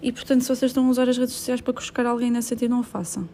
E 0.02 0.12
portanto, 0.12 0.42
se 0.42 0.48
vocês 0.48 0.70
estão 0.70 0.86
a 0.88 0.90
usar 0.90 1.08
as 1.08 1.18
redes 1.18 1.34
sociais 1.34 1.62
para 1.62 1.74
buscar 1.74 2.06
alguém 2.06 2.30
nesse 2.30 2.50
sentido, 2.50 2.72
não 2.72 2.82
o 2.82 2.84
façam. 2.84 3.28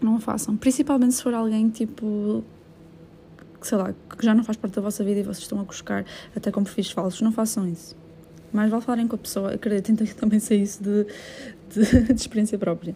Não 0.00 0.16
o 0.16 0.20
façam. 0.20 0.56
Principalmente 0.56 1.14
se 1.14 1.22
for 1.22 1.32
alguém 1.32 1.68
tipo. 1.70 2.44
sei 3.62 3.78
lá, 3.78 3.94
que 4.16 4.24
já 4.24 4.34
não 4.34 4.44
faz 4.44 4.56
parte 4.56 4.74
da 4.74 4.82
vossa 4.82 5.02
vida 5.04 5.20
e 5.20 5.22
vocês 5.22 5.38
estão 5.38 5.60
a 5.60 5.64
buscar 5.64 6.04
até 6.34 6.50
com 6.50 6.62
perfis 6.62 6.90
falsos. 6.90 7.20
Não 7.20 7.32
façam 7.32 7.68
isso 7.68 7.96
mais 8.56 8.70
vale 8.70 8.82
falarem 8.82 9.06
com 9.06 9.16
a 9.16 9.18
pessoa, 9.18 9.52
acreditem 9.52 9.94
também 10.16 10.40
sei 10.40 10.62
isso 10.62 10.82
de, 10.82 11.06
de, 11.70 12.02
de, 12.04 12.12
experiência 12.14 12.58
própria. 12.58 12.94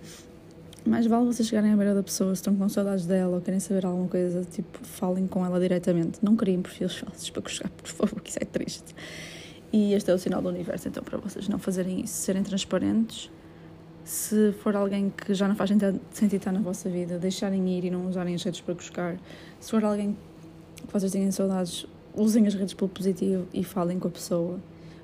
Mais 0.85 1.07
vale 1.07 1.27
vocês 1.27 1.49
chegarem 1.49 1.73
à 1.73 1.77
beira 1.77 1.95
da 1.95 2.03
pessoa, 2.03 2.35
se 2.35 2.41
estão 2.41 2.57
com 2.57 2.69
saudades 2.69 3.07
dela 3.07 3.37
ou 3.37 3.43
querem 3.43 3.61
saber 3.61 3.85
alguma 3.85 4.09
coisa, 4.09 4.45
tipo, 4.45 4.79
falem 4.83 5.27
com 5.27 5.45
ela 5.45 5.61
diretamente. 5.61 6.19
Não 6.23 6.35
criem 6.37 6.63
perfis 6.63 6.97
falsos 6.97 7.29
para 7.31 7.49
chegar, 7.49 7.71
por 7.71 7.89
favor, 7.89 8.21
que 8.23 8.31
isso 8.31 8.39
é 8.41 8.45
triste. 8.45 8.95
E 9.73 9.93
este 9.93 10.11
é 10.11 10.15
o 10.15 10.19
sinal 10.19 10.41
do 10.41 10.49
universo, 10.49 10.89
então, 10.89 11.03
para 11.03 11.19
vocês 11.19 11.49
não 11.49 11.59
fazerem 11.59 12.01
isso, 12.01 12.15
serem 12.15 12.43
transparentes. 12.43 13.31
Se 14.03 14.53
for 14.53 14.75
alguém 14.75 15.11
que 15.11 15.35
já 15.35 15.47
não 15.47 15.55
faz 15.55 15.71
sentido 15.71 16.37
estar 16.37 16.51
na 16.51 16.61
vossa 16.61 16.89
vida, 16.89 17.19
deixarem 17.19 17.69
ir 17.69 17.85
e 17.85 17.91
não 17.91 18.09
usarem 18.09 18.35
as 18.35 18.43
redes 18.43 18.61
para 18.61 18.75
buscar. 18.75 19.17
Se 19.61 19.71
for 19.71 19.85
alguém 19.85 20.17
que 20.77 20.93
vocês 20.93 21.13
tenham 21.13 21.31
saudades, 21.31 21.87
usem 22.15 22.47
as 22.47 22.55
redes 22.55 22.75
pelo 22.75 22.89
positivo 22.89 23.47
e 23.53 23.63
falem 23.63 23.99
com 23.99 24.09
a 24.09 24.11
pessoa 24.11 24.59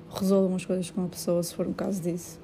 resolvam 0.09 0.55
as 0.55 0.65
coisas 0.65 0.89
com 0.89 1.05
a 1.05 1.07
pessoa, 1.07 1.43
se 1.43 1.53
for 1.53 1.67
um 1.67 1.73
caso 1.73 2.01
disso. 2.01 2.39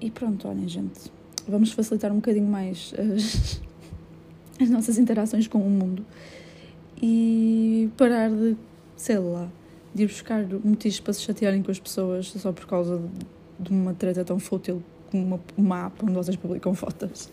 E 0.00 0.10
pronto, 0.10 0.46
olhem, 0.48 0.68
gente, 0.68 1.10
vamos 1.48 1.72
facilitar 1.72 2.12
um 2.12 2.16
bocadinho 2.16 2.46
mais 2.46 2.92
as, 2.98 3.60
as 4.60 4.70
nossas 4.70 4.98
interações 4.98 5.46
com 5.46 5.58
o 5.58 5.70
mundo 5.70 6.04
e 7.00 7.90
parar 7.96 8.30
de, 8.30 8.56
sei 8.96 9.18
lá, 9.18 9.48
de 9.94 10.04
ir 10.04 10.06
buscar 10.06 10.44
motivos 10.64 11.00
para 11.00 11.12
se 11.12 11.22
chatearem 11.22 11.62
com 11.62 11.70
as 11.70 11.78
pessoas 11.78 12.28
só 12.28 12.52
por 12.52 12.66
causa 12.66 13.02
de 13.58 13.70
uma 13.70 13.94
treta 13.94 14.24
tão 14.24 14.38
fútil 14.38 14.82
como 15.10 15.40
uma, 15.56 15.86
app 15.86 16.04
onde 16.04 16.12
vocês 16.12 16.36
publicam 16.36 16.74
fotos. 16.74 17.30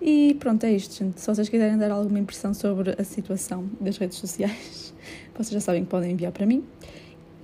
E 0.00 0.36
pronto, 0.38 0.64
é 0.64 0.72
isto, 0.72 0.94
gente. 0.94 1.20
Se 1.20 1.26
vocês 1.26 1.48
quiserem 1.48 1.76
dar 1.76 1.90
alguma 1.90 2.18
impressão 2.18 2.54
sobre 2.54 2.94
a 2.98 3.04
situação 3.04 3.68
das 3.80 3.96
redes 3.96 4.18
sociais, 4.18 4.94
vocês 5.34 5.50
já 5.50 5.60
sabem 5.60 5.84
que 5.84 5.90
podem 5.90 6.12
enviar 6.12 6.32
para 6.32 6.46
mim. 6.46 6.64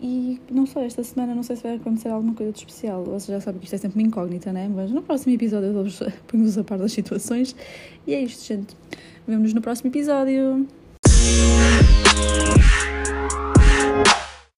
E 0.06 0.38
não 0.50 0.66
sei, 0.66 0.84
esta 0.84 1.02
semana 1.02 1.34
não 1.34 1.42
sei 1.42 1.56
se 1.56 1.62
vai 1.62 1.76
acontecer 1.76 2.10
alguma 2.10 2.34
coisa 2.34 2.52
de 2.52 2.58
especial. 2.58 3.02
Vocês 3.04 3.24
já 3.24 3.40
sabem 3.40 3.58
que 3.58 3.64
isto 3.64 3.76
é 3.76 3.78
sempre 3.78 3.98
uma 3.98 4.06
incógnita, 4.06 4.52
né? 4.52 4.68
Mas 4.68 4.90
no 4.90 5.00
próximo 5.00 5.32
episódio 5.32 5.68
eu 5.68 5.86
ponho-vos 6.28 6.58
a 6.58 6.62
par 6.62 6.76
das 6.76 6.92
situações. 6.92 7.56
E 8.06 8.12
é 8.12 8.20
isto, 8.20 8.46
gente. 8.46 8.76
Vemo-nos 9.26 9.54
no 9.54 9.62
próximo 9.62 9.88
episódio. 9.88 10.66